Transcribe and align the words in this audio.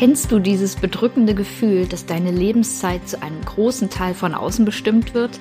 Kennst 0.00 0.32
du 0.32 0.38
dieses 0.38 0.76
bedrückende 0.76 1.34
Gefühl, 1.34 1.86
dass 1.86 2.06
deine 2.06 2.30
Lebenszeit 2.30 3.06
zu 3.06 3.20
einem 3.20 3.44
großen 3.44 3.90
Teil 3.90 4.14
von 4.14 4.34
außen 4.34 4.64
bestimmt 4.64 5.12
wird? 5.12 5.38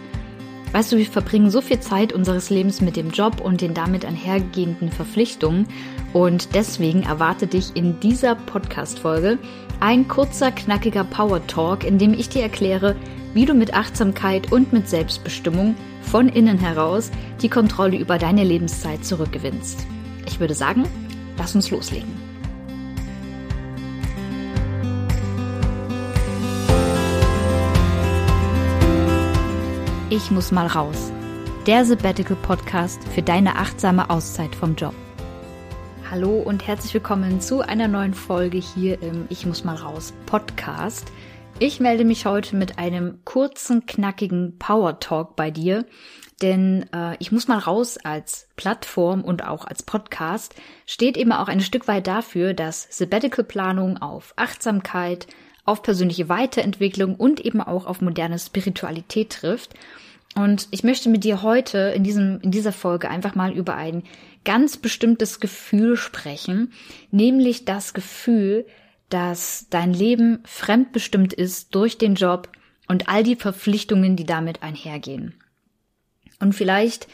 Weißt 0.74 0.92
du, 0.92 0.98
wir 0.98 1.06
verbringen 1.06 1.50
so 1.50 1.62
viel 1.62 1.80
Zeit 1.80 2.12
unseres 2.12 2.50
Lebens 2.50 2.82
mit 2.82 2.98
dem 2.98 3.12
Job 3.12 3.40
und 3.40 3.62
den 3.62 3.74
damit 3.74 4.04
einhergehenden 4.04 4.92
Verpflichtungen 4.92 5.66
und 6.12 6.56
deswegen 6.56 7.04
erwartet 7.04 7.54
dich 7.54 7.74
in 7.76 8.02
dieser 8.02 8.36
Podcast-Folge 8.36 9.38
ein 9.80 10.10
kurzer, 10.10 10.52
knackiger 10.52 11.06
Power 11.06 11.48
Talk, 11.48 11.86
in 11.86 11.98
dem 11.98 12.14
ich 12.14 12.28
dir 12.28 12.42
erkläre, 12.42 12.98
wie 13.34 13.46
du 13.46 13.54
mit 13.54 13.74
Achtsamkeit 13.74 14.52
und 14.52 14.74
mit 14.74 14.90
Selbstbestimmung 14.90 15.74
von 16.02 16.28
innen 16.28 16.58
heraus 16.58 17.12
die 17.42 17.50
Kontrolle 17.50 17.98
über 17.98 18.18
deine 18.18 18.44
Lebenszeit 18.44 19.06
zurückgewinnst. 19.06 19.88
Ich 20.28 20.42
würde 20.42 20.54
sagen, 20.54 20.84
lass 21.38 21.56
uns 21.56 21.72
loslegen. 21.72 22.29
Ich 30.12 30.32
muss 30.32 30.52
mal 30.52 30.66
raus. 30.66 31.12
Der 31.68 31.86
Sabbatical 31.86 32.36
Podcast 32.36 33.00
für 33.10 33.22
deine 33.22 33.58
achtsame 33.58 34.10
Auszeit 34.10 34.56
vom 34.56 34.74
Job. 34.74 34.96
Hallo 36.10 36.40
und 36.40 36.66
herzlich 36.66 36.96
willkommen 36.96 37.42
zu 37.42 37.62
einer 37.62 37.88
neuen 37.88 38.16
Folge 38.16 38.58
hier 38.58 39.04
im 39.04 39.28
Ich 39.30 39.46
muss 39.46 39.64
mal 39.64 39.76
raus 39.76 40.12
Podcast. 40.26 41.12
Ich 41.60 41.80
melde 41.80 42.06
mich 42.06 42.26
heute 42.26 42.56
mit 42.56 42.80
einem 42.80 43.20
kurzen, 43.24 43.86
knackigen 43.86 44.58
Power 44.58 45.00
Talk 45.00 45.36
bei 45.36 45.52
dir, 45.52 45.86
denn 46.42 46.88
äh, 46.92 47.16
ich 47.20 47.32
muss 47.32 47.48
mal 47.48 47.60
raus 47.60 48.00
als 48.04 48.48
Plattform 48.56 49.24
und 49.24 49.46
auch 49.46 49.64
als 49.64 49.84
Podcast 49.84 50.56
steht 50.88 51.18
eben 51.18 51.34
auch 51.34 51.50
ein 51.50 51.62
Stück 51.62 51.88
weit 51.88 52.08
dafür, 52.08 52.56
dass 52.56 52.88
Sabbatical 52.90 53.46
Planung 53.46 54.02
auf 54.02 54.34
Achtsamkeit, 54.38 55.28
auf 55.70 55.84
persönliche 55.84 56.30
Weiterentwicklung 56.30 57.16
und 57.16 57.40
eben 57.40 57.62
auch 57.62 57.86
auf 57.86 58.02
moderne 58.02 58.40
Spiritualität 58.40 59.30
trifft. 59.30 59.76
Und 60.36 60.68
ich 60.72 60.84
möchte 60.84 61.10
mit 61.10 61.24
dir 61.24 61.44
heute 61.44 61.94
in 61.96 62.04
diesem, 62.04 62.42
in 62.42 62.50
dieser 62.50 62.72
Folge 62.72 63.10
einfach 63.10 63.36
mal 63.36 63.54
über 63.54 63.76
ein 63.76 64.04
ganz 64.46 64.78
bestimmtes 64.78 65.40
Gefühl 65.40 65.96
sprechen, 65.96 66.74
nämlich 67.12 67.66
das 67.66 67.94
Gefühl, 67.94 68.66
dass 69.10 69.68
dein 69.70 69.94
Leben 69.94 70.40
fremdbestimmt 70.44 71.34
ist 71.34 71.76
durch 71.76 71.98
den 71.98 72.16
Job 72.16 72.50
und 72.88 73.08
all 73.08 73.24
die 73.24 73.36
Verpflichtungen, 73.36 74.16
die 74.16 74.26
damit 74.26 74.64
einhergehen. 74.64 75.36
Und 76.40 76.54
vielleicht 76.54 77.08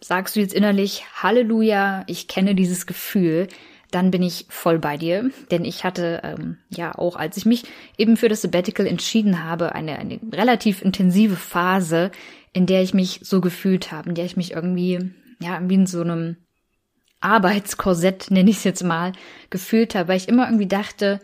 sagst 0.00 0.36
du 0.36 0.40
jetzt 0.40 0.54
innerlich, 0.54 1.04
Halleluja, 1.22 2.04
ich 2.08 2.28
kenne 2.28 2.54
dieses 2.54 2.86
Gefühl, 2.86 3.48
dann 3.96 4.10
bin 4.10 4.22
ich 4.22 4.44
voll 4.50 4.78
bei 4.78 4.98
dir. 4.98 5.30
Denn 5.50 5.64
ich 5.64 5.82
hatte 5.82 6.20
ähm, 6.22 6.58
ja 6.68 6.94
auch, 6.94 7.16
als 7.16 7.38
ich 7.38 7.46
mich 7.46 7.64
eben 7.96 8.18
für 8.18 8.28
das 8.28 8.42
Sabbatical 8.42 8.86
entschieden 8.86 9.42
habe, 9.42 9.74
eine, 9.74 9.98
eine 9.98 10.20
relativ 10.32 10.82
intensive 10.82 11.36
Phase, 11.36 12.10
in 12.52 12.66
der 12.66 12.82
ich 12.82 12.92
mich 12.92 13.20
so 13.22 13.40
gefühlt 13.40 13.92
habe, 13.92 14.10
in 14.10 14.14
der 14.14 14.26
ich 14.26 14.36
mich 14.36 14.52
irgendwie, 14.52 15.12
ja, 15.40 15.58
wie 15.62 15.74
in 15.74 15.86
so 15.86 16.02
einem 16.02 16.36
Arbeitskorsett, 17.20 18.30
nenne 18.30 18.50
ich 18.50 18.58
es 18.58 18.64
jetzt 18.64 18.84
mal, 18.84 19.12
gefühlt 19.48 19.94
habe, 19.94 20.08
weil 20.08 20.18
ich 20.18 20.28
immer 20.28 20.44
irgendwie 20.44 20.68
dachte, 20.68 21.18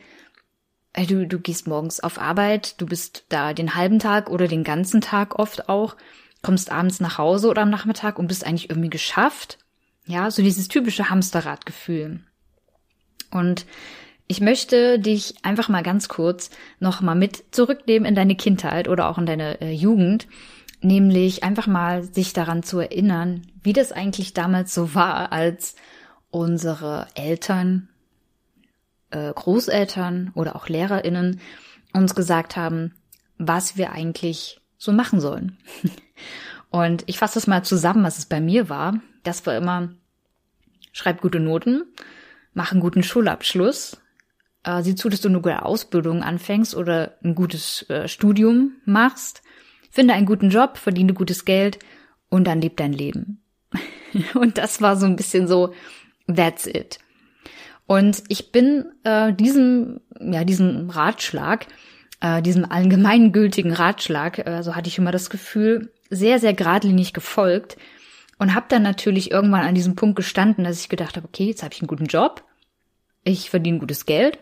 du, 0.96 1.26
du 1.26 1.38
gehst 1.40 1.66
morgens 1.66 2.00
auf 2.00 2.18
Arbeit, 2.18 2.80
du 2.80 2.86
bist 2.86 3.26
da 3.28 3.52
den 3.52 3.74
halben 3.74 3.98
Tag 3.98 4.30
oder 4.30 4.48
den 4.48 4.64
ganzen 4.64 5.02
Tag 5.02 5.38
oft 5.38 5.68
auch, 5.68 5.96
kommst 6.40 6.72
abends 6.72 7.00
nach 7.00 7.18
Hause 7.18 7.50
oder 7.50 7.62
am 7.62 7.70
Nachmittag 7.70 8.18
und 8.18 8.28
bist 8.28 8.46
eigentlich 8.46 8.70
irgendwie 8.70 8.90
geschafft. 8.90 9.58
Ja, 10.06 10.30
so 10.30 10.42
dieses 10.42 10.68
typische 10.68 11.10
Hamsterradgefühl. 11.10 12.24
Und 13.32 13.66
ich 14.28 14.40
möchte 14.40 14.98
dich 14.98 15.34
einfach 15.42 15.68
mal 15.68 15.82
ganz 15.82 16.08
kurz 16.08 16.50
noch 16.78 17.00
mal 17.00 17.14
mit 17.14 17.44
zurücknehmen 17.54 18.06
in 18.06 18.14
deine 18.14 18.36
Kindheit 18.36 18.88
oder 18.88 19.08
auch 19.08 19.18
in 19.18 19.26
deine 19.26 19.60
äh, 19.60 19.72
Jugend, 19.72 20.26
nämlich 20.80 21.42
einfach 21.42 21.66
mal 21.66 22.02
sich 22.02 22.32
daran 22.32 22.62
zu 22.62 22.78
erinnern, 22.78 23.42
wie 23.62 23.72
das 23.72 23.92
eigentlich 23.92 24.32
damals 24.32 24.74
so 24.74 24.94
war, 24.94 25.32
als 25.32 25.74
unsere 26.30 27.08
Eltern, 27.14 27.88
äh, 29.10 29.32
Großeltern 29.32 30.30
oder 30.34 30.56
auch 30.56 30.68
Lehrerinnen 30.68 31.40
uns 31.92 32.14
gesagt 32.14 32.56
haben, 32.56 32.94
was 33.38 33.76
wir 33.76 33.92
eigentlich 33.92 34.60
so 34.78 34.92
machen 34.92 35.20
sollen. 35.20 35.58
Und 36.70 37.04
ich 37.06 37.18
fasse 37.18 37.34
das 37.34 37.46
mal 37.46 37.64
zusammen, 37.64 38.02
was 38.02 38.18
es 38.18 38.26
bei 38.26 38.40
mir 38.40 38.70
war. 38.70 38.94
Das 39.24 39.44
war 39.44 39.54
immer, 39.56 39.90
schreib 40.92 41.20
gute 41.20 41.38
Noten, 41.38 41.84
mach 42.54 42.72
einen 42.72 42.80
guten 42.80 43.02
Schulabschluss, 43.02 44.00
äh, 44.64 44.82
sieh 44.82 44.94
zu, 44.94 45.08
dass 45.08 45.20
du 45.20 45.28
eine 45.28 45.40
gute 45.40 45.64
Ausbildung 45.64 46.22
anfängst 46.22 46.74
oder 46.74 47.16
ein 47.22 47.34
gutes 47.34 47.88
äh, 47.90 48.08
Studium 48.08 48.72
machst, 48.84 49.42
finde 49.90 50.14
einen 50.14 50.26
guten 50.26 50.50
Job, 50.50 50.78
verdiene 50.78 51.14
gutes 51.14 51.44
Geld 51.44 51.78
und 52.28 52.46
dann 52.46 52.60
leb 52.60 52.76
dein 52.76 52.92
Leben. 52.92 53.42
und 54.34 54.58
das 54.58 54.80
war 54.80 54.96
so 54.96 55.06
ein 55.06 55.16
bisschen 55.16 55.46
so, 55.46 55.74
that's 56.32 56.66
it. 56.66 56.98
Und 57.86 58.22
ich 58.28 58.52
bin 58.52 58.86
äh, 59.04 59.32
diesem, 59.32 60.00
ja, 60.20 60.44
diesem 60.44 60.88
Ratschlag, 60.88 61.66
äh, 62.20 62.40
diesem 62.40 62.64
allgemeingültigen 62.70 63.72
Ratschlag, 63.72 64.46
äh, 64.46 64.62
so 64.62 64.76
hatte 64.76 64.88
ich 64.88 64.98
immer 64.98 65.12
das 65.12 65.30
Gefühl, 65.30 65.92
sehr, 66.08 66.38
sehr 66.38 66.54
geradlinig 66.54 67.12
gefolgt 67.12 67.76
und 68.42 68.56
habe 68.56 68.66
dann 68.68 68.82
natürlich 68.82 69.30
irgendwann 69.30 69.64
an 69.64 69.76
diesem 69.76 69.94
Punkt 69.94 70.16
gestanden, 70.16 70.64
dass 70.64 70.80
ich 70.80 70.88
gedacht 70.88 71.14
habe, 71.14 71.28
okay, 71.28 71.44
jetzt 71.44 71.62
habe 71.62 71.72
ich 71.72 71.80
einen 71.80 71.86
guten 71.86 72.06
Job, 72.06 72.42
ich 73.22 73.50
verdiene 73.50 73.78
gutes 73.78 74.04
Geld. 74.04 74.36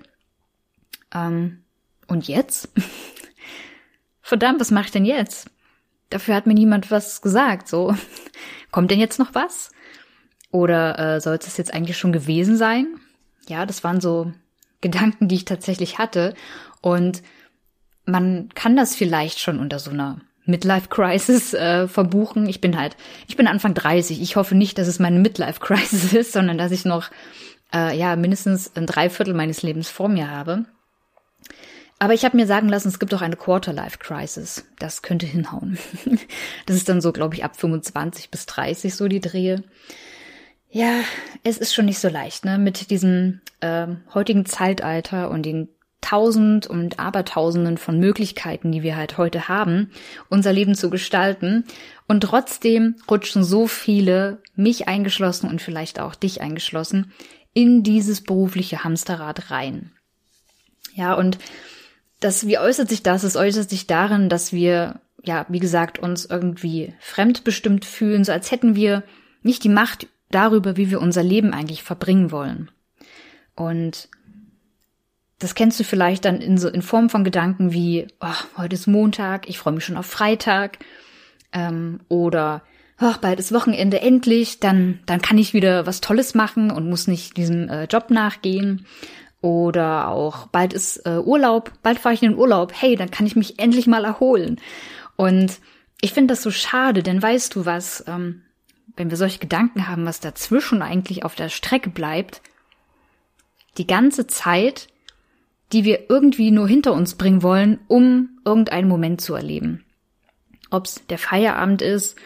Ähm, 1.12 1.64
und 2.06 2.26
jetzt? 2.26 2.70
Verdammt, 4.22 4.58
was 4.58 4.70
mache 4.70 4.86
ich 4.86 4.90
denn 4.92 5.04
jetzt? 5.04 5.50
Dafür 6.08 6.34
hat 6.34 6.46
mir 6.46 6.54
niemand 6.54 6.90
was 6.90 7.20
gesagt. 7.20 7.68
So, 7.68 7.94
kommt 8.70 8.90
denn 8.90 9.00
jetzt 9.00 9.18
noch 9.18 9.34
was? 9.34 9.70
Oder 10.50 10.98
äh, 10.98 11.20
soll 11.20 11.34
es 11.34 11.58
jetzt 11.58 11.74
eigentlich 11.74 11.98
schon 11.98 12.12
gewesen 12.12 12.56
sein? 12.56 12.86
Ja, 13.48 13.66
das 13.66 13.84
waren 13.84 14.00
so 14.00 14.32
Gedanken, 14.80 15.28
die 15.28 15.34
ich 15.34 15.44
tatsächlich 15.44 15.98
hatte. 15.98 16.32
Und 16.80 17.22
man 18.06 18.48
kann 18.54 18.76
das 18.76 18.96
vielleicht 18.96 19.40
schon 19.40 19.60
unter 19.60 19.78
so 19.78 19.90
einer 19.90 20.22
Midlife 20.50 20.88
Crisis 20.88 21.54
äh, 21.54 21.88
verbuchen. 21.88 22.46
Ich 22.48 22.60
bin 22.60 22.78
halt, 22.78 22.96
ich 23.28 23.36
bin 23.36 23.46
Anfang 23.46 23.74
30. 23.74 24.20
Ich 24.20 24.36
hoffe 24.36 24.54
nicht, 24.54 24.78
dass 24.78 24.88
es 24.88 24.98
meine 24.98 25.18
Midlife 25.18 25.60
Crisis 25.60 26.12
ist, 26.12 26.32
sondern 26.32 26.58
dass 26.58 26.72
ich 26.72 26.84
noch 26.84 27.10
äh, 27.72 27.96
ja 27.96 28.16
mindestens 28.16 28.76
ein 28.76 28.86
Dreiviertel 28.86 29.34
meines 29.34 29.62
Lebens 29.62 29.88
vor 29.88 30.08
mir 30.08 30.30
habe. 30.30 30.64
Aber 32.02 32.14
ich 32.14 32.24
habe 32.24 32.36
mir 32.36 32.46
sagen 32.46 32.70
lassen, 32.70 32.88
es 32.88 32.98
gibt 32.98 33.12
auch 33.12 33.20
eine 33.20 33.36
Quarter-Life 33.36 33.98
Crisis. 33.98 34.64
Das 34.78 35.02
könnte 35.02 35.26
hinhauen. 35.26 35.78
das 36.66 36.76
ist 36.76 36.88
dann 36.88 37.02
so, 37.02 37.12
glaube 37.12 37.34
ich, 37.34 37.44
ab 37.44 37.56
25 37.56 38.30
bis 38.30 38.46
30 38.46 38.94
so 38.94 39.06
die 39.06 39.20
Drehe. 39.20 39.62
Ja, 40.70 41.00
es 41.42 41.58
ist 41.58 41.74
schon 41.74 41.84
nicht 41.84 41.98
so 41.98 42.08
leicht, 42.08 42.46
ne? 42.46 42.56
Mit 42.56 42.90
diesem 42.90 43.40
äh, 43.60 43.88
heutigen 44.14 44.46
Zeitalter 44.46 45.30
und 45.30 45.44
den 45.44 45.68
Tausend 46.00 46.66
und 46.66 46.98
Abertausenden 46.98 47.78
von 47.78 47.98
Möglichkeiten, 47.98 48.72
die 48.72 48.82
wir 48.82 48.96
halt 48.96 49.18
heute 49.18 49.48
haben, 49.48 49.90
unser 50.28 50.52
Leben 50.52 50.74
zu 50.74 50.90
gestalten. 50.90 51.64
Und 52.08 52.22
trotzdem 52.22 52.96
rutschen 53.10 53.44
so 53.44 53.66
viele, 53.66 54.38
mich 54.56 54.88
eingeschlossen 54.88 55.48
und 55.48 55.62
vielleicht 55.62 56.00
auch 56.00 56.14
dich 56.14 56.40
eingeschlossen, 56.40 57.12
in 57.52 57.82
dieses 57.82 58.22
berufliche 58.22 58.84
Hamsterrad 58.84 59.50
rein. 59.50 59.92
Ja, 60.94 61.14
und 61.14 61.38
das, 62.20 62.46
wie 62.46 62.58
äußert 62.58 62.88
sich 62.88 63.02
das? 63.02 63.22
Es 63.22 63.36
äußert 63.36 63.70
sich 63.70 63.86
darin, 63.86 64.28
dass 64.28 64.52
wir, 64.52 65.00
ja, 65.22 65.46
wie 65.48 65.58
gesagt, 65.58 65.98
uns 65.98 66.26
irgendwie 66.26 66.94
fremdbestimmt 67.00 67.84
fühlen, 67.84 68.24
so 68.24 68.32
als 68.32 68.50
hätten 68.50 68.76
wir 68.76 69.02
nicht 69.42 69.64
die 69.64 69.68
Macht 69.68 70.06
darüber, 70.30 70.76
wie 70.76 70.90
wir 70.90 71.00
unser 71.00 71.22
Leben 71.22 71.52
eigentlich 71.52 71.82
verbringen 71.82 72.30
wollen. 72.30 72.70
Und 73.56 74.08
das 75.40 75.54
kennst 75.54 75.80
du 75.80 75.84
vielleicht 75.84 76.26
dann 76.26 76.40
in 76.40 76.58
so 76.58 76.68
in 76.68 76.82
Form 76.82 77.10
von 77.10 77.24
Gedanken 77.24 77.72
wie, 77.72 78.06
oh, 78.20 78.58
heute 78.58 78.74
ist 78.74 78.86
Montag, 78.86 79.48
ich 79.48 79.58
freue 79.58 79.72
mich 79.74 79.84
schon 79.84 79.96
auf 79.96 80.06
Freitag, 80.06 80.78
ähm, 81.52 82.00
oder 82.08 82.62
oh, 83.00 83.14
bald 83.20 83.40
ist 83.40 83.52
Wochenende 83.52 84.00
endlich, 84.00 84.60
dann 84.60 85.00
dann 85.06 85.22
kann 85.22 85.38
ich 85.38 85.54
wieder 85.54 85.86
was 85.86 86.02
Tolles 86.02 86.34
machen 86.34 86.70
und 86.70 86.88
muss 86.88 87.08
nicht 87.08 87.36
diesem 87.36 87.68
äh, 87.68 87.84
Job 87.84 88.10
nachgehen. 88.10 88.86
Oder 89.40 90.08
auch 90.08 90.48
bald 90.48 90.74
ist 90.74 90.98
äh, 91.06 91.16
Urlaub, 91.16 91.72
bald 91.82 91.98
fahre 91.98 92.14
ich 92.14 92.22
in 92.22 92.32
den 92.32 92.38
Urlaub, 92.38 92.72
hey, 92.74 92.94
dann 92.94 93.10
kann 93.10 93.26
ich 93.26 93.36
mich 93.36 93.58
endlich 93.58 93.86
mal 93.86 94.04
erholen. 94.04 94.60
Und 95.16 95.58
ich 96.02 96.12
finde 96.12 96.32
das 96.32 96.42
so 96.42 96.50
schade, 96.50 97.02
denn 97.02 97.22
weißt 97.22 97.54
du 97.54 97.64
was, 97.64 98.04
ähm, 98.06 98.42
wenn 98.96 99.08
wir 99.08 99.16
solche 99.16 99.38
Gedanken 99.38 99.88
haben, 99.88 100.04
was 100.04 100.20
dazwischen 100.20 100.82
eigentlich 100.82 101.24
auf 101.24 101.34
der 101.34 101.48
Strecke 101.48 101.88
bleibt, 101.88 102.42
die 103.78 103.86
ganze 103.86 104.26
Zeit 104.26 104.88
die 105.72 105.84
wir 105.84 106.10
irgendwie 106.10 106.50
nur 106.50 106.68
hinter 106.68 106.92
uns 106.92 107.14
bringen 107.14 107.42
wollen, 107.42 107.78
um 107.88 108.40
irgendeinen 108.44 108.88
Moment 108.88 109.20
zu 109.20 109.34
erleben. 109.34 109.84
Ob's 110.70 111.02
der 111.08 111.18
Feierabend 111.18 111.82
ist 111.82 112.16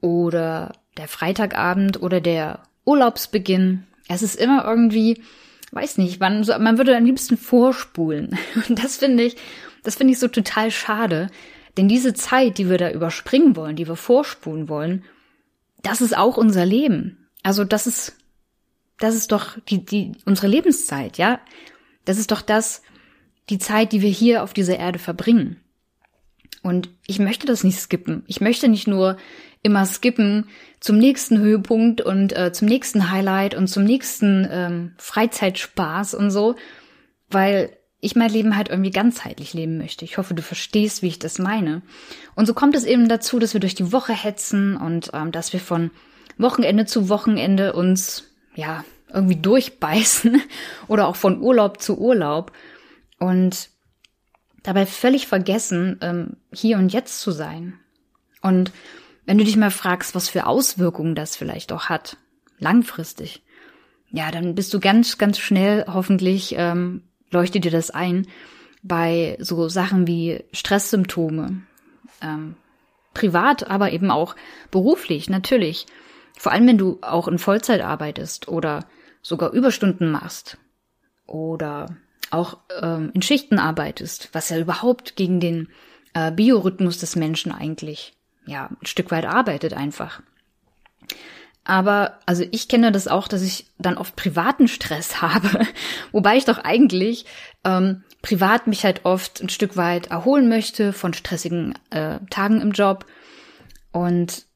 oder 0.00 0.72
der 0.96 1.08
Freitagabend 1.08 2.02
oder 2.02 2.20
der 2.20 2.62
Urlaubsbeginn. 2.84 3.84
Es 4.08 4.22
ist 4.22 4.36
immer 4.36 4.64
irgendwie 4.64 5.22
weiß 5.72 5.98
nicht, 5.98 6.20
man, 6.20 6.46
man 6.60 6.78
würde 6.78 6.96
am 6.96 7.04
liebsten 7.04 7.36
vorspulen. 7.36 8.38
Und 8.68 8.82
das 8.82 8.96
finde 8.96 9.24
ich, 9.24 9.36
das 9.82 9.96
finde 9.96 10.12
ich 10.12 10.18
so 10.18 10.28
total 10.28 10.70
schade. 10.70 11.28
Denn 11.76 11.88
diese 11.88 12.14
Zeit, 12.14 12.58
die 12.58 12.68
wir 12.68 12.78
da 12.78 12.90
überspringen 12.90 13.56
wollen, 13.56 13.76
die 13.76 13.86
wir 13.86 13.96
vorspulen 13.96 14.68
wollen, 14.68 15.04
das 15.82 16.00
ist 16.00 16.16
auch 16.16 16.36
unser 16.36 16.66
Leben. 16.66 17.28
Also 17.42 17.64
das 17.64 17.86
ist, 17.86 18.16
das 18.98 19.14
ist 19.14 19.30
doch 19.30 19.58
die, 19.68 19.84
die, 19.84 20.12
unsere 20.24 20.48
Lebenszeit, 20.48 21.18
ja. 21.18 21.40
Das 22.08 22.16
ist 22.16 22.30
doch 22.30 22.40
das, 22.40 22.80
die 23.50 23.58
Zeit, 23.58 23.92
die 23.92 24.00
wir 24.00 24.08
hier 24.08 24.42
auf 24.42 24.54
dieser 24.54 24.78
Erde 24.78 24.98
verbringen. 24.98 25.60
Und 26.62 26.88
ich 27.06 27.18
möchte 27.18 27.46
das 27.46 27.64
nicht 27.64 27.78
skippen. 27.78 28.24
Ich 28.26 28.40
möchte 28.40 28.68
nicht 28.68 28.88
nur 28.88 29.18
immer 29.62 29.84
skippen 29.84 30.48
zum 30.80 30.96
nächsten 30.96 31.38
Höhepunkt 31.38 32.00
und 32.00 32.34
äh, 32.34 32.50
zum 32.50 32.66
nächsten 32.66 33.10
Highlight 33.10 33.54
und 33.54 33.66
zum 33.66 33.84
nächsten 33.84 34.48
ähm, 34.50 34.94
Freizeitspaß 34.96 36.14
und 36.14 36.30
so, 36.30 36.54
weil 37.28 37.76
ich 38.00 38.16
mein 38.16 38.30
Leben 38.30 38.56
halt 38.56 38.70
irgendwie 38.70 38.90
ganzheitlich 38.90 39.52
leben 39.52 39.76
möchte. 39.76 40.06
Ich 40.06 40.16
hoffe, 40.16 40.32
du 40.32 40.40
verstehst, 40.40 41.02
wie 41.02 41.08
ich 41.08 41.18
das 41.18 41.38
meine. 41.38 41.82
Und 42.36 42.46
so 42.46 42.54
kommt 42.54 42.74
es 42.74 42.84
eben 42.84 43.08
dazu, 43.10 43.38
dass 43.38 43.52
wir 43.52 43.60
durch 43.60 43.74
die 43.74 43.92
Woche 43.92 44.14
hetzen 44.14 44.78
und 44.78 45.10
ähm, 45.12 45.30
dass 45.30 45.52
wir 45.52 45.60
von 45.60 45.90
Wochenende 46.38 46.86
zu 46.86 47.10
Wochenende 47.10 47.74
uns 47.74 48.24
ja 48.54 48.82
irgendwie 49.12 49.36
durchbeißen 49.36 50.42
oder 50.88 51.08
auch 51.08 51.16
von 51.16 51.40
Urlaub 51.40 51.80
zu 51.80 51.98
Urlaub 51.98 52.52
und 53.18 53.70
dabei 54.62 54.86
völlig 54.86 55.26
vergessen, 55.26 55.98
ähm, 56.02 56.36
hier 56.52 56.78
und 56.78 56.92
jetzt 56.92 57.20
zu 57.20 57.30
sein. 57.30 57.78
Und 58.42 58.72
wenn 59.24 59.38
du 59.38 59.44
dich 59.44 59.56
mal 59.56 59.70
fragst, 59.70 60.14
was 60.14 60.28
für 60.28 60.46
Auswirkungen 60.46 61.14
das 61.14 61.36
vielleicht 61.36 61.72
auch 61.72 61.86
hat, 61.88 62.16
langfristig, 62.58 63.42
ja, 64.10 64.30
dann 64.30 64.54
bist 64.54 64.72
du 64.72 64.80
ganz, 64.80 65.18
ganz 65.18 65.38
schnell, 65.38 65.84
hoffentlich 65.86 66.54
ähm, 66.56 67.02
leuchtet 67.30 67.64
dir 67.64 67.70
das 67.70 67.90
ein, 67.90 68.26
bei 68.82 69.36
so 69.40 69.68
Sachen 69.68 70.06
wie 70.06 70.44
Stresssymptome, 70.52 71.62
ähm, 72.22 72.56
privat, 73.12 73.68
aber 73.68 73.92
eben 73.92 74.10
auch 74.10 74.34
beruflich, 74.70 75.28
natürlich. 75.28 75.86
Vor 76.38 76.52
allem, 76.52 76.66
wenn 76.66 76.78
du 76.78 76.98
auch 77.02 77.28
in 77.28 77.38
Vollzeit 77.38 77.80
arbeitest 77.80 78.48
oder 78.48 78.86
sogar 79.22 79.52
Überstunden 79.52 80.10
machst 80.10 80.58
oder 81.26 81.96
auch 82.30 82.58
ähm, 82.80 83.10
in 83.14 83.22
Schichten 83.22 83.58
arbeitest, 83.58 84.30
was 84.32 84.48
ja 84.48 84.58
überhaupt 84.58 85.16
gegen 85.16 85.40
den 85.40 85.68
äh, 86.14 86.30
Biorhythmus 86.30 86.98
des 86.98 87.16
Menschen 87.16 87.52
eigentlich 87.52 88.14
ja 88.46 88.66
ein 88.66 88.86
Stück 88.86 89.10
weit 89.10 89.26
arbeitet 89.26 89.74
einfach. 89.74 90.22
Aber 91.64 92.18
also 92.24 92.44
ich 92.50 92.68
kenne 92.68 92.92
das 92.92 93.08
auch, 93.08 93.28
dass 93.28 93.42
ich 93.42 93.66
dann 93.78 93.98
oft 93.98 94.16
privaten 94.16 94.68
Stress 94.68 95.20
habe, 95.22 95.66
wobei 96.12 96.36
ich 96.36 96.44
doch 96.44 96.58
eigentlich 96.58 97.26
ähm, 97.64 98.04
privat 98.22 98.66
mich 98.66 98.84
halt 98.84 99.04
oft 99.04 99.40
ein 99.40 99.48
Stück 99.50 99.76
weit 99.76 100.08
erholen 100.08 100.48
möchte 100.48 100.92
von 100.92 101.14
stressigen 101.14 101.74
äh, 101.90 102.18
Tagen 102.30 102.60
im 102.60 102.72
Job. 102.72 103.06
Und 103.92 104.47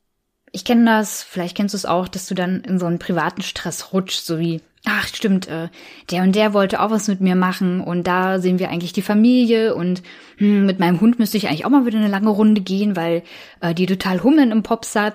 ich 0.53 0.65
kenne 0.65 0.85
das, 0.85 1.23
vielleicht 1.23 1.57
kennst 1.57 1.75
du 1.75 1.77
es 1.77 1.87
auch, 1.87 2.09
dass 2.09 2.27
du 2.27 2.35
dann 2.35 2.61
in 2.61 2.79
so 2.79 2.87
einen 2.87 2.99
privaten 2.99 3.43
Stress 3.43 3.93
rutschst, 3.93 4.27
so 4.27 4.39
wie 4.39 4.61
ach 4.85 5.07
stimmt, 5.07 5.49
äh, 5.49 5.69
der 6.11 6.23
und 6.23 6.35
der 6.35 6.55
wollte 6.55 6.81
auch 6.81 6.91
was 6.91 7.09
mit 7.09 7.21
mir 7.21 7.37
machen 7.37 7.81
und 7.81 8.07
da 8.07 8.41
sehen 8.41 8.59
wir 8.59 8.69
eigentlich 8.69 8.93
die 8.93 9.03
Familie 9.03 9.75
und 9.75 10.03
hm, 10.39 10.67
mit 10.67 10.81
meinem 10.81 11.01
Hund 11.01 11.19
müsste 11.19 11.37
ich 11.37 11.49
eigentlich 11.49 11.65
auch 11.65 11.71
mal 11.71 11.87
wieder 11.87 11.99
eine 11.99 12.09
lange 12.09 12.31
Runde 12.31 12.61
gehen, 12.61 12.97
weil 12.97 13.23
äh, 13.61 13.75
die 13.75 13.87
total 13.87 14.23
Hummeln 14.23 14.51
im 14.51 14.63
Pops 14.63 14.97
hat 14.97 15.15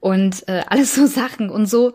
und 0.00 0.46
äh, 0.48 0.62
alles 0.68 0.94
so 0.94 1.06
Sachen 1.06 1.50
und 1.50 1.66
so 1.66 1.94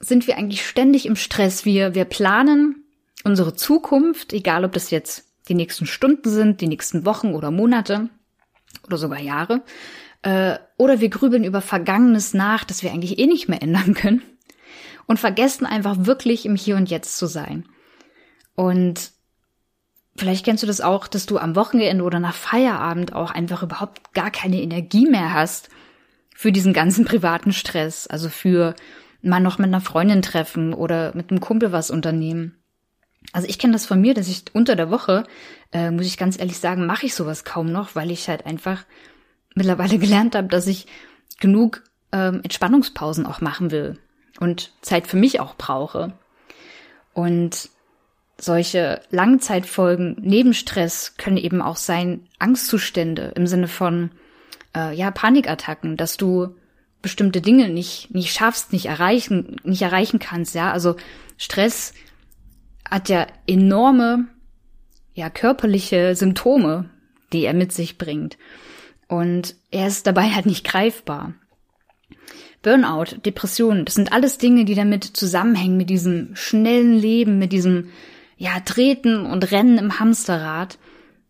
sind 0.00 0.26
wir 0.26 0.36
eigentlich 0.36 0.66
ständig 0.66 1.06
im 1.06 1.16
Stress. 1.16 1.64
Wir, 1.64 1.94
wir 1.94 2.04
planen 2.04 2.84
unsere 3.24 3.54
Zukunft, 3.54 4.32
egal 4.32 4.64
ob 4.64 4.72
das 4.72 4.90
jetzt 4.90 5.26
die 5.48 5.54
nächsten 5.54 5.86
Stunden 5.86 6.28
sind, 6.28 6.60
die 6.60 6.68
nächsten 6.68 7.04
Wochen 7.04 7.34
oder 7.34 7.50
Monate 7.50 8.08
oder 8.86 8.98
sogar 8.98 9.20
Jahre, 9.20 9.62
äh, 10.24 10.58
oder 10.78 11.00
wir 11.00 11.10
grübeln 11.10 11.44
über 11.44 11.60
Vergangenes 11.60 12.32
nach, 12.34 12.64
das 12.64 12.82
wir 12.82 12.90
eigentlich 12.90 13.18
eh 13.18 13.26
nicht 13.26 13.48
mehr 13.48 13.62
ändern 13.62 13.94
können 13.94 14.22
und 15.06 15.20
vergessen 15.20 15.66
einfach 15.66 16.06
wirklich 16.06 16.46
im 16.46 16.56
Hier 16.56 16.76
und 16.76 16.90
Jetzt 16.90 17.18
zu 17.18 17.26
sein. 17.26 17.66
Und 18.54 19.12
vielleicht 20.16 20.44
kennst 20.44 20.62
du 20.62 20.66
das 20.66 20.80
auch, 20.80 21.08
dass 21.08 21.26
du 21.26 21.36
am 21.38 21.56
Wochenende 21.56 22.04
oder 22.04 22.20
nach 22.20 22.34
Feierabend 22.34 23.12
auch 23.12 23.32
einfach 23.32 23.62
überhaupt 23.62 24.14
gar 24.14 24.30
keine 24.30 24.62
Energie 24.62 25.06
mehr 25.06 25.34
hast 25.34 25.68
für 26.34 26.52
diesen 26.52 26.72
ganzen 26.72 27.04
privaten 27.04 27.52
Stress, 27.52 28.06
also 28.06 28.30
für 28.30 28.74
mal 29.20 29.40
noch 29.40 29.58
mit 29.58 29.68
einer 29.68 29.82
Freundin 29.82 30.22
treffen 30.22 30.72
oder 30.72 31.14
mit 31.14 31.30
einem 31.30 31.40
Kumpel 31.40 31.70
was 31.70 31.90
unternehmen. 31.90 32.56
Also 33.32 33.46
ich 33.46 33.58
kenne 33.58 33.74
das 33.74 33.84
von 33.84 34.00
mir, 34.00 34.14
dass 34.14 34.28
ich 34.28 34.44
unter 34.54 34.74
der 34.74 34.90
Woche, 34.90 35.24
äh, 35.72 35.90
muss 35.90 36.06
ich 36.06 36.16
ganz 36.16 36.38
ehrlich 36.38 36.58
sagen, 36.58 36.86
mache 36.86 37.06
ich 37.06 37.14
sowas 37.14 37.44
kaum 37.44 37.70
noch, 37.70 37.94
weil 37.94 38.10
ich 38.10 38.28
halt 38.28 38.46
einfach 38.46 38.84
mittlerweile 39.54 39.98
gelernt 39.98 40.34
habe, 40.34 40.48
dass 40.48 40.66
ich 40.66 40.86
genug 41.40 41.82
ähm, 42.12 42.40
Entspannungspausen 42.42 43.26
auch 43.26 43.40
machen 43.40 43.70
will 43.70 43.98
und 44.40 44.72
Zeit 44.82 45.06
für 45.06 45.16
mich 45.16 45.40
auch 45.40 45.56
brauche. 45.56 46.12
Und 47.12 47.70
solche 48.38 49.00
Langzeitfolgen 49.10 50.16
neben 50.20 50.54
Stress 50.54 51.16
können 51.16 51.36
eben 51.36 51.62
auch 51.62 51.76
sein 51.76 52.26
Angstzustände 52.38 53.32
im 53.36 53.46
Sinne 53.46 53.68
von 53.68 54.10
äh, 54.76 54.94
ja 54.94 55.10
Panikattacken, 55.10 55.96
dass 55.96 56.16
du 56.16 56.56
bestimmte 57.00 57.40
Dinge 57.40 57.68
nicht 57.68 58.12
nicht 58.12 58.32
schaffst, 58.32 58.72
nicht 58.72 58.86
erreichen, 58.86 59.56
nicht 59.62 59.82
erreichen 59.82 60.18
kannst, 60.18 60.54
ja? 60.54 60.72
Also 60.72 60.96
Stress 61.36 61.94
hat 62.90 63.08
ja 63.08 63.26
enorme 63.46 64.26
ja 65.14 65.30
körperliche 65.30 66.16
Symptome, 66.16 66.90
die 67.32 67.44
er 67.44 67.54
mit 67.54 67.72
sich 67.72 67.98
bringt. 67.98 68.36
Und 69.08 69.54
er 69.70 69.86
ist 69.86 70.06
dabei 70.06 70.30
halt 70.30 70.46
nicht 70.46 70.64
greifbar. 70.64 71.34
Burnout, 72.62 73.18
Depressionen, 73.24 73.84
das 73.84 73.94
sind 73.94 74.12
alles 74.12 74.38
Dinge, 74.38 74.64
die 74.64 74.74
damit 74.74 75.04
zusammenhängen, 75.04 75.76
mit 75.76 75.90
diesem 75.90 76.34
schnellen 76.34 76.94
Leben, 76.94 77.38
mit 77.38 77.52
diesem, 77.52 77.90
ja, 78.38 78.58
Treten 78.60 79.26
und 79.26 79.50
Rennen 79.50 79.76
im 79.76 80.00
Hamsterrad 80.00 80.78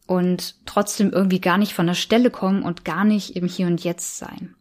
und 0.06 0.54
trotzdem 0.64 1.10
irgendwie 1.10 1.40
gar 1.40 1.58
nicht 1.58 1.74
von 1.74 1.86
der 1.86 1.94
Stelle 1.94 2.30
kommen 2.30 2.62
und 2.62 2.84
gar 2.84 3.04
nicht 3.04 3.34
im 3.34 3.46
Hier 3.46 3.66
und 3.66 3.82
Jetzt 3.82 4.18
sein. 4.18 4.54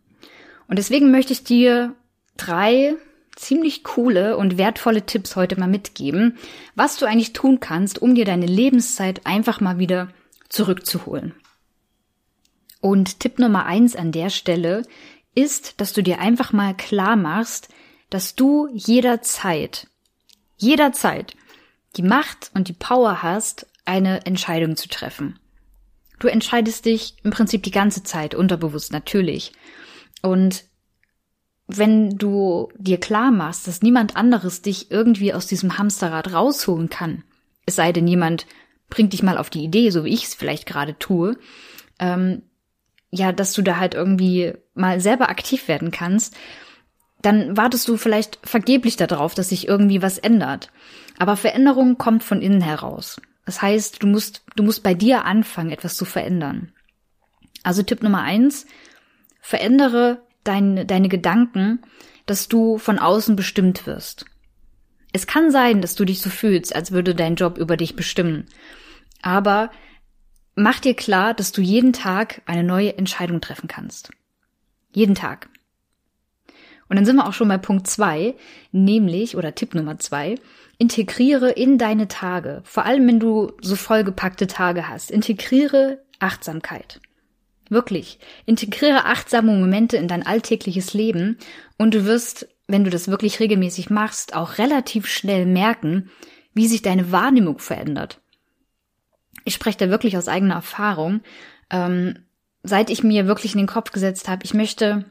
Und 0.67 0.79
deswegen 0.79 1.11
möchte 1.11 1.33
ich 1.33 1.43
dir 1.43 1.95
drei 2.37 2.95
ziemlich 3.35 3.83
coole 3.83 4.37
und 4.37 4.57
wertvolle 4.57 5.05
Tipps 5.05 5.35
heute 5.35 5.59
mal 5.59 5.67
mitgeben, 5.67 6.37
was 6.75 6.97
du 6.97 7.05
eigentlich 7.05 7.33
tun 7.33 7.59
kannst, 7.59 8.01
um 8.01 8.15
dir 8.15 8.25
deine 8.25 8.45
Lebenszeit 8.45 9.25
einfach 9.25 9.59
mal 9.59 9.79
wieder 9.79 10.09
zurückzuholen. 10.49 11.33
Und 12.83 13.21
Tipp 13.21 13.39
Nummer 13.39 13.65
eins 13.65 13.95
an 13.95 14.11
der 14.11 14.29
Stelle 14.29 14.83
ist, 15.35 15.79
dass 15.79 15.93
du 15.93 16.03
dir 16.03 16.19
einfach 16.19 16.51
mal 16.51 16.75
klar 16.75 17.15
machst, 17.15 17.69
dass 18.09 18.35
du 18.35 18.67
jederzeit, 18.73 19.87
jederzeit 20.57 21.33
die 21.95 22.03
Macht 22.03 22.51
und 22.53 22.67
die 22.67 22.73
Power 22.73 23.23
hast, 23.23 23.67
eine 23.85 24.25
Entscheidung 24.25 24.75
zu 24.75 24.89
treffen. 24.89 25.39
Du 26.19 26.27
entscheidest 26.27 26.83
dich 26.83 27.15
im 27.23 27.31
Prinzip 27.31 27.63
die 27.63 27.71
ganze 27.71 28.03
Zeit, 28.03 28.35
unterbewusst 28.35 28.91
natürlich. 28.91 29.53
Und 30.21 30.65
wenn 31.67 32.17
du 32.17 32.67
dir 32.77 32.99
klar 32.99 33.31
machst, 33.31 33.65
dass 33.65 33.81
niemand 33.81 34.17
anderes 34.17 34.61
dich 34.61 34.91
irgendwie 34.91 35.33
aus 35.33 35.47
diesem 35.47 35.77
Hamsterrad 35.77 36.33
rausholen 36.33 36.89
kann, 36.89 37.23
es 37.65 37.77
sei 37.77 37.93
denn, 37.93 38.09
jemand 38.09 38.45
bringt 38.89 39.13
dich 39.13 39.23
mal 39.23 39.37
auf 39.37 39.49
die 39.49 39.63
Idee, 39.63 39.89
so 39.89 40.03
wie 40.03 40.13
ich 40.13 40.25
es 40.25 40.33
vielleicht 40.33 40.65
gerade 40.65 40.99
tue, 40.99 41.37
ähm, 41.97 42.41
ja, 43.15 43.31
dass 43.31 43.53
du 43.53 43.61
da 43.61 43.77
halt 43.77 43.93
irgendwie 43.93 44.53
mal 44.73 44.99
selber 44.99 45.29
aktiv 45.29 45.67
werden 45.67 45.91
kannst, 45.91 46.35
dann 47.21 47.55
wartest 47.55 47.87
du 47.87 47.95
vielleicht 47.95 48.39
vergeblich 48.43 48.97
darauf, 48.97 49.35
dass 49.35 49.49
sich 49.49 49.67
irgendwie 49.67 50.01
was 50.01 50.17
ändert. 50.17 50.71
Aber 51.19 51.37
Veränderung 51.37 51.99
kommt 51.99 52.23
von 52.23 52.41
innen 52.41 52.61
heraus. 52.61 53.21
Das 53.45 53.61
heißt, 53.61 54.01
du 54.01 54.07
musst, 54.07 54.43
du 54.55 54.63
musst 54.63 54.81
bei 54.81 54.95
dir 54.95 55.25
anfangen, 55.25 55.69
etwas 55.69 55.95
zu 55.95 56.05
verändern. 56.05 56.71
Also 57.61 57.83
Tipp 57.83 58.01
Nummer 58.01 58.23
eins, 58.23 58.65
verändere 59.41 60.23
dein, 60.43 60.87
deine 60.87 61.07
Gedanken, 61.07 61.79
dass 62.25 62.47
du 62.47 62.79
von 62.79 62.97
außen 62.97 63.35
bestimmt 63.35 63.85
wirst. 63.85 64.25
Es 65.13 65.27
kann 65.27 65.51
sein, 65.51 65.81
dass 65.81 65.93
du 65.93 66.03
dich 66.03 66.19
so 66.19 66.31
fühlst, 66.31 66.75
als 66.75 66.91
würde 66.91 67.13
dein 67.13 67.35
Job 67.35 67.59
über 67.59 67.77
dich 67.77 67.95
bestimmen. 67.95 68.47
Aber 69.21 69.69
mach 70.55 70.79
dir 70.79 70.95
klar, 70.95 71.33
dass 71.33 71.51
du 71.51 71.61
jeden 71.61 71.93
Tag 71.93 72.41
eine 72.45 72.63
neue 72.63 72.97
Entscheidung 72.97 73.41
treffen 73.41 73.67
kannst. 73.67 74.11
Jeden 74.91 75.15
Tag. 75.15 75.49
Und 76.89 76.97
dann 76.97 77.05
sind 77.05 77.15
wir 77.15 77.27
auch 77.27 77.33
schon 77.33 77.47
bei 77.47 77.57
Punkt 77.57 77.87
zwei, 77.87 78.35
nämlich, 78.71 79.35
oder 79.35 79.55
Tipp 79.55 79.73
Nummer 79.73 79.97
zwei, 79.97 80.35
integriere 80.77 81.49
in 81.49 81.77
deine 81.77 82.07
Tage, 82.07 82.61
vor 82.65 82.85
allem 82.85 83.07
wenn 83.07 83.19
du 83.19 83.53
so 83.61 83.75
vollgepackte 83.75 84.47
Tage 84.47 84.89
hast, 84.89 85.11
integriere 85.11 86.03
Achtsamkeit. 86.19 86.99
Wirklich. 87.69 88.19
Integriere 88.45 89.05
achtsame 89.05 89.53
Momente 89.53 89.97
in 89.97 90.07
dein 90.07 90.25
alltägliches 90.25 90.93
Leben 90.93 91.37
und 91.77 91.93
du 91.93 92.05
wirst, 92.05 92.47
wenn 92.67 92.83
du 92.83 92.89
das 92.89 93.07
wirklich 93.07 93.39
regelmäßig 93.39 93.89
machst, 93.89 94.35
auch 94.35 94.57
relativ 94.57 95.07
schnell 95.07 95.45
merken, 95.45 96.11
wie 96.53 96.67
sich 96.67 96.81
deine 96.81 97.11
Wahrnehmung 97.11 97.59
verändert. 97.59 98.21
Ich 99.43 99.53
spreche 99.53 99.77
da 99.77 99.89
wirklich 99.89 100.17
aus 100.17 100.27
eigener 100.27 100.55
Erfahrung. 100.55 101.21
Ähm, 101.69 102.19
seit 102.63 102.89
ich 102.89 103.03
mir 103.03 103.27
wirklich 103.27 103.53
in 103.53 103.59
den 103.59 103.67
Kopf 103.67 103.91
gesetzt 103.91 104.29
habe, 104.29 104.43
ich 104.45 104.53
möchte 104.53 105.05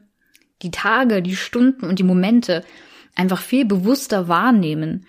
die 0.63 0.71
Tage, 0.71 1.23
die 1.23 1.37
Stunden 1.37 1.87
und 1.87 1.99
die 1.99 2.05
Momente 2.05 2.65
einfach 3.15 3.41
viel 3.41 3.65
bewusster 3.65 4.29
wahrnehmen, 4.29 5.07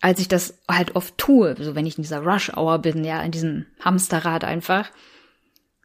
als 0.00 0.20
ich 0.20 0.28
das 0.28 0.58
halt 0.68 0.96
oft 0.96 1.16
tue, 1.18 1.54
so 1.58 1.74
wenn 1.74 1.86
ich 1.86 1.96
in 1.96 2.02
dieser 2.02 2.22
Rush-Hour 2.22 2.78
bin, 2.78 3.04
ja, 3.04 3.22
in 3.22 3.30
diesem 3.30 3.66
Hamsterrad 3.80 4.44
einfach. 4.44 4.90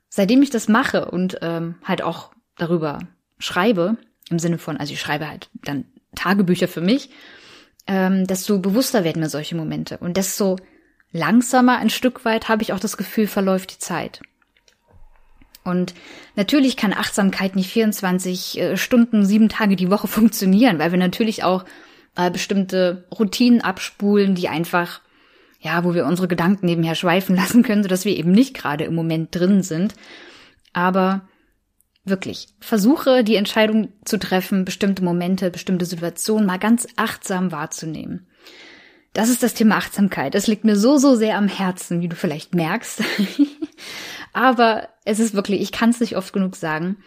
Seitdem 0.10 0.41
ich 0.41 0.50
das 0.50 0.67
mache 0.67 1.12
und 1.12 1.38
ähm, 1.41 1.75
halt 1.84 2.01
auch 2.01 2.32
darüber 2.58 3.00
schreibe, 3.38 3.98
im 4.29 4.39
Sinne 4.39 4.58
von, 4.58 4.77
also 4.77 4.94
ich 4.94 5.00
schreibe 5.00 5.27
halt 5.27 5.50
dann 5.63 5.86
Tagebücher 6.15 6.67
für 6.67 6.82
mich, 6.82 7.10
ähm, 7.88 8.25
desto 8.25 8.60
bewusster 8.60 9.03
werden 9.03 9.20
mir 9.20 9.29
solche 9.29 9.55
Momente 9.55 9.98
und 9.98 10.17
desto 10.17 10.55
langsamer 11.15 11.77
ein 11.77 11.89
Stück 11.89 12.25
weit 12.25 12.50
habe 12.50 12.62
ich 12.62 12.74
auch 12.74 12.79
das 12.79 12.98
Gefühl, 12.98 13.27
verläuft 13.27 13.74
die 13.74 13.79
Zeit. 13.79 14.22
Und 15.63 15.95
natürlich 16.36 16.77
kann 16.77 16.93
Achtsamkeit 16.93 17.55
nicht 17.55 17.72
24 17.72 18.60
äh, 18.60 18.77
Stunden, 18.77 19.25
sieben 19.25 19.50
Tage 19.50 19.75
die 19.75 19.89
Woche 19.89 20.07
funktionieren, 20.19 20.77
weil 20.77 20.91
wir 20.91 21.00
natürlich 21.00 21.43
auch 21.43 21.65
äh, 22.15 22.29
bestimmte 22.29 23.05
Routinen 23.17 23.62
abspulen, 23.62 24.36
die 24.36 24.50
einfach, 24.50 25.01
ja, 25.60 25.84
wo 25.84 25.93
wir 25.93 26.05
unsere 26.05 26.27
Gedanken 26.27 26.65
nebenher 26.65 26.95
schweifen 26.95 27.36
lassen 27.38 27.63
können, 27.63 27.84
sodass 27.84 28.05
wir 28.05 28.15
eben 28.15 28.31
nicht 28.31 28.53
gerade 28.53 28.84
im 28.84 28.93
Moment 28.93 29.34
drin 29.34 29.63
sind. 29.63 29.95
Aber 30.74 31.27
wirklich, 32.03 32.50
versuche 32.60 33.24
die 33.24 33.38
Entscheidung 33.38 33.93
zu 34.03 34.19
treffen, 34.19 34.65
bestimmte 34.65 35.03
Momente, 35.03 35.50
bestimmte 35.50 35.86
Situationen 35.86 36.45
mal 36.45 36.60
ganz 36.60 36.88
achtsam 36.98 37.53
wahrzunehmen. 37.53 38.27
Das 39.15 39.29
ist 39.29 39.43
das 39.43 39.53
Thema 39.53 39.77
Achtsamkeit. 39.77 40.36
Das 40.36 40.45
liegt 40.45 40.65
mir 40.65 40.75
so, 40.75 40.98
so 40.98 41.15
sehr 41.15 41.38
am 41.38 41.48
Herzen, 41.48 42.01
wie 42.01 42.10
du 42.10 42.17
vielleicht 42.17 42.53
merkst. 42.53 43.01
Aber 44.34 44.89
es 45.05 45.19
ist 45.19 45.34
wirklich, 45.34 45.62
ich 45.62 45.72
kann 45.72 45.91
es 45.91 46.01
nicht 46.01 46.17
oft 46.17 46.34
genug 46.34 46.57
sagen, 46.57 46.98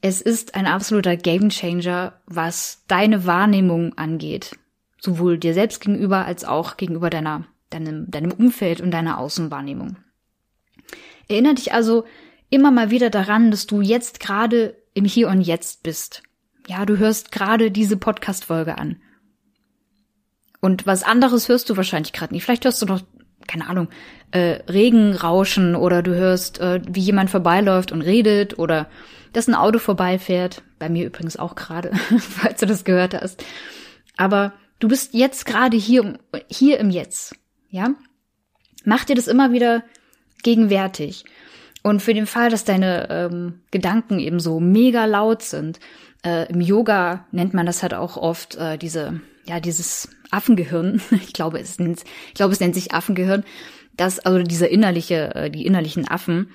es 0.00 0.22
ist 0.22 0.54
ein 0.54 0.64
absoluter 0.64 1.14
Gamechanger, 1.18 2.14
was 2.24 2.84
deine 2.88 3.26
Wahrnehmung 3.26 3.98
angeht. 3.98 4.56
Sowohl 4.98 5.36
dir 5.36 5.52
selbst 5.52 5.82
gegenüber 5.82 6.24
als 6.24 6.46
auch 6.46 6.78
gegenüber 6.78 7.10
deiner, 7.10 7.44
deinem, 7.68 8.10
deinem 8.10 8.32
Umfeld 8.32 8.80
und 8.80 8.90
deiner 8.90 9.18
Außenwahrnehmung. 9.18 9.96
Erinnere 11.28 11.56
dich 11.56 11.74
also 11.74 12.06
immer 12.48 12.70
mal 12.70 12.90
wieder 12.90 13.10
daran, 13.10 13.50
dass 13.50 13.66
du 13.66 13.82
jetzt 13.82 14.20
gerade 14.20 14.74
im 14.94 15.04
Hier 15.04 15.28
und 15.28 15.42
Jetzt 15.42 15.82
bist. 15.82 16.22
Ja, 16.66 16.86
du 16.86 16.96
hörst 16.96 17.30
gerade 17.30 17.70
diese 17.70 17.98
Podcast-Folge 17.98 18.78
an. 18.78 19.02
Und 20.60 20.86
was 20.86 21.02
anderes 21.02 21.48
hörst 21.48 21.70
du 21.70 21.76
wahrscheinlich 21.76 22.12
gerade 22.12 22.34
nicht. 22.34 22.44
Vielleicht 22.44 22.64
hörst 22.64 22.82
du 22.82 22.86
noch 22.86 23.02
keine 23.48 23.68
Ahnung, 23.68 23.88
äh, 24.30 24.60
Regen 24.70 25.14
rauschen 25.14 25.74
oder 25.74 26.02
du 26.02 26.14
hörst, 26.14 26.60
äh, 26.60 26.80
wie 26.88 27.00
jemand 27.00 27.30
vorbeiläuft 27.30 27.90
und 27.90 28.02
redet 28.02 28.58
oder 28.58 28.88
dass 29.32 29.48
ein 29.48 29.54
Auto 29.54 29.78
vorbeifährt. 29.78 30.62
Bei 30.78 30.88
mir 30.88 31.06
übrigens 31.06 31.36
auch 31.36 31.56
gerade, 31.56 31.92
falls 32.18 32.60
du 32.60 32.66
das 32.66 32.84
gehört 32.84 33.14
hast. 33.14 33.44
Aber 34.16 34.52
du 34.78 34.88
bist 34.88 35.14
jetzt 35.14 35.46
gerade 35.46 35.76
hier, 35.76 36.18
hier 36.48 36.78
im 36.78 36.90
Jetzt. 36.90 37.34
Ja? 37.70 37.94
Mach 38.84 39.04
dir 39.04 39.16
das 39.16 39.26
immer 39.26 39.52
wieder 39.52 39.82
gegenwärtig. 40.42 41.24
Und 41.82 42.02
für 42.02 42.14
den 42.14 42.26
Fall, 42.26 42.50
dass 42.50 42.64
deine 42.64 43.08
ähm, 43.10 43.60
Gedanken 43.70 44.18
eben 44.18 44.40
so 44.40 44.60
mega 44.60 45.04
laut 45.04 45.42
sind, 45.42 45.80
äh, 46.24 46.50
im 46.50 46.60
Yoga 46.60 47.26
nennt 47.30 47.54
man 47.54 47.66
das 47.66 47.82
halt 47.82 47.94
auch 47.94 48.16
oft 48.16 48.56
äh, 48.56 48.76
diese, 48.76 49.20
ja, 49.48 49.60
dieses 49.60 50.08
Affengehirn, 50.30 51.00
ich 51.10 51.32
glaube, 51.32 51.58
es 51.58 51.78
nennt, 51.78 52.04
ich 52.28 52.34
glaube, 52.34 52.52
es 52.52 52.60
nennt 52.60 52.74
sich 52.74 52.92
Affengehirn, 52.92 53.44
das, 53.96 54.20
also 54.20 54.42
diese 54.42 54.66
innerliche, 54.66 55.34
äh, 55.34 55.50
die 55.50 55.66
innerlichen 55.66 56.06
Affen, 56.06 56.50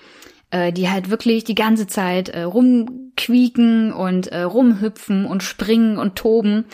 äh, 0.52 0.72
die 0.72 0.90
halt 0.90 1.10
wirklich 1.10 1.44
die 1.44 1.56
ganze 1.56 1.88
Zeit 1.88 2.30
äh, 2.30 2.44
rumquieken 2.44 3.92
und 3.92 4.32
rumhüpfen 4.32 5.26
und 5.26 5.44
springen 5.44 5.98
und 5.98 6.16
toben. 6.16 6.66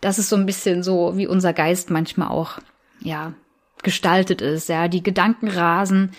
Das 0.00 0.18
ist 0.18 0.28
so 0.28 0.36
ein 0.36 0.46
bisschen 0.46 0.82
so, 0.82 1.16
wie 1.16 1.26
unser 1.26 1.52
Geist 1.52 1.90
manchmal 1.90 2.28
auch, 2.28 2.58
ja, 3.00 3.34
gestaltet 3.82 4.40
ist, 4.40 4.68
ja, 4.68 4.88
die 4.88 5.02
Gedanken 5.02 5.48
rasen, 5.48 6.12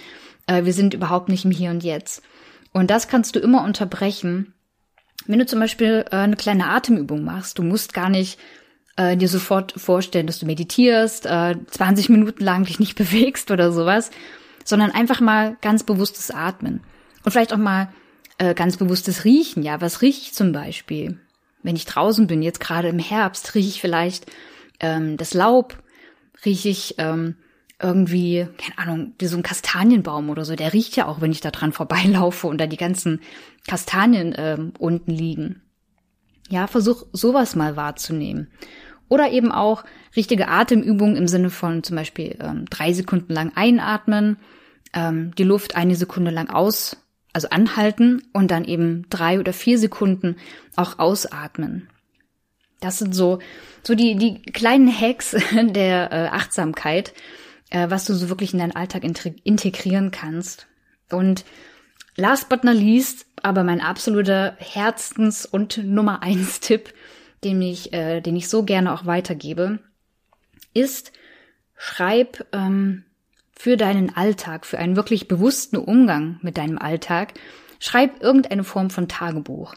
wir 0.47 0.73
sind 0.73 0.93
überhaupt 0.93 1.29
nicht 1.29 1.43
im 1.43 1.49
Hier 1.49 1.71
und 1.71 1.83
Jetzt. 1.83 2.21
Und 2.71 2.91
das 2.91 3.07
kannst 3.07 3.35
du 3.35 3.39
immer 3.39 3.63
unterbrechen, 3.63 4.53
wenn 5.25 5.39
du 5.39 5.47
zum 5.47 5.59
Beispiel 5.59 6.05
eine 6.11 6.35
kleine 6.35 6.67
Atemübung 6.67 7.23
machst. 7.23 7.57
Du 7.57 7.63
musst 7.63 7.95
gar 7.95 8.09
nicht 8.09 8.37
äh, 8.95 9.17
dir 9.17 9.27
sofort 9.27 9.73
vorstellen, 9.73 10.27
dass 10.27 10.39
du 10.39 10.45
meditierst, 10.45 11.25
äh, 11.25 11.55
20 11.67 12.09
Minuten 12.09 12.43
lang 12.43 12.65
dich 12.65 12.79
nicht 12.79 12.95
bewegst 12.97 13.51
oder 13.51 13.71
sowas, 13.71 14.11
sondern 14.63 14.91
einfach 14.91 15.21
mal 15.21 15.57
ganz 15.61 15.83
bewusstes 15.83 16.31
Atmen. 16.31 16.81
Und 17.23 17.31
vielleicht 17.31 17.53
auch 17.53 17.57
mal 17.57 17.89
äh, 18.37 18.53
ganz 18.53 18.77
bewusstes 18.77 19.25
Riechen. 19.25 19.63
Ja, 19.63 19.81
was 19.81 20.01
rieche 20.01 20.21
ich 20.21 20.33
zum 20.33 20.51
Beispiel? 20.51 21.19
Wenn 21.63 21.75
ich 21.75 21.85
draußen 21.85 22.27
bin, 22.27 22.41
jetzt 22.41 22.59
gerade 22.59 22.89
im 22.89 22.99
Herbst, 22.99 23.55
rieche 23.55 23.69
ich 23.69 23.81
vielleicht 23.81 24.31
ähm, 24.79 25.17
das 25.17 25.33
Laub, 25.33 25.77
rieche 26.45 26.69
ich 26.69 26.95
ähm, 26.97 27.35
irgendwie, 27.81 28.47
keine 28.57 28.77
Ahnung, 28.77 29.13
wie 29.19 29.25
so 29.25 29.37
ein 29.37 29.43
Kastanienbaum 29.43 30.29
oder 30.29 30.45
so, 30.45 30.55
der 30.55 30.73
riecht 30.73 30.95
ja 30.95 31.07
auch, 31.07 31.21
wenn 31.21 31.31
ich 31.31 31.41
da 31.41 31.51
dran 31.51 31.73
vorbeilaufe 31.73 32.47
und 32.47 32.59
da 32.59 32.67
die 32.67 32.77
ganzen 32.77 33.21
Kastanien 33.67 34.33
ähm, 34.37 34.73
unten 34.79 35.11
liegen. 35.11 35.61
Ja, 36.49 36.67
versuch 36.67 37.05
sowas 37.11 37.55
mal 37.55 37.75
wahrzunehmen. 37.75 38.51
Oder 39.07 39.31
eben 39.31 39.51
auch 39.51 39.83
richtige 40.15 40.47
Atemübungen 40.47 41.15
im 41.15 41.27
Sinne 41.27 41.49
von 41.49 41.83
zum 41.83 41.95
Beispiel 41.95 42.37
ähm, 42.41 42.65
drei 42.69 42.93
Sekunden 42.93 43.33
lang 43.33 43.51
einatmen, 43.55 44.37
ähm, 44.93 45.33
die 45.35 45.43
Luft 45.43 45.75
eine 45.75 45.95
Sekunde 45.95 46.31
lang 46.31 46.49
aus, 46.49 46.97
also 47.33 47.49
anhalten 47.49 48.23
und 48.33 48.49
dann 48.49 48.65
eben 48.65 49.05
drei 49.09 49.39
oder 49.39 49.53
vier 49.53 49.77
Sekunden 49.77 50.37
auch 50.75 50.99
ausatmen. 50.99 51.89
Das 52.79 52.99
sind 52.99 53.13
so, 53.13 53.39
so 53.83 53.95
die, 53.95 54.15
die 54.15 54.41
kleinen 54.41 54.89
Hacks 54.89 55.31
der 55.53 56.11
äh, 56.11 56.27
Achtsamkeit, 56.27 57.13
äh, 57.69 57.89
was 57.89 58.05
du 58.05 58.13
so 58.13 58.29
wirklich 58.29 58.53
in 58.53 58.59
deinen 58.59 58.75
Alltag 58.75 59.03
integrieren 59.03 60.11
kannst. 60.11 60.67
Und 61.09 61.45
last 62.15 62.49
but 62.49 62.63
not 62.63 62.75
least, 62.75 63.25
aber 63.43 63.63
mein 63.63 63.81
absoluter 63.81 64.55
Herzens- 64.59 65.45
und 65.45 65.77
Nummer 65.83 66.23
eins 66.23 66.59
Tipp 66.59 66.93
den 67.43 67.61
ich, 67.61 67.93
äh, 67.93 68.21
den 68.21 68.35
ich 68.35 68.49
so 68.49 68.63
gerne 68.63 68.93
auch 68.93 69.05
weitergebe, 69.05 69.79
ist, 70.73 71.11
schreib 71.75 72.45
ähm, 72.51 73.03
für 73.53 73.77
deinen 73.77 74.15
Alltag, 74.15 74.65
für 74.65 74.77
einen 74.77 74.95
wirklich 74.95 75.27
bewussten 75.27 75.77
Umgang 75.77 76.39
mit 76.41 76.57
deinem 76.57 76.77
Alltag, 76.77 77.33
schreib 77.79 78.21
irgendeine 78.21 78.63
Form 78.63 78.89
von 78.89 79.07
Tagebuch. 79.07 79.75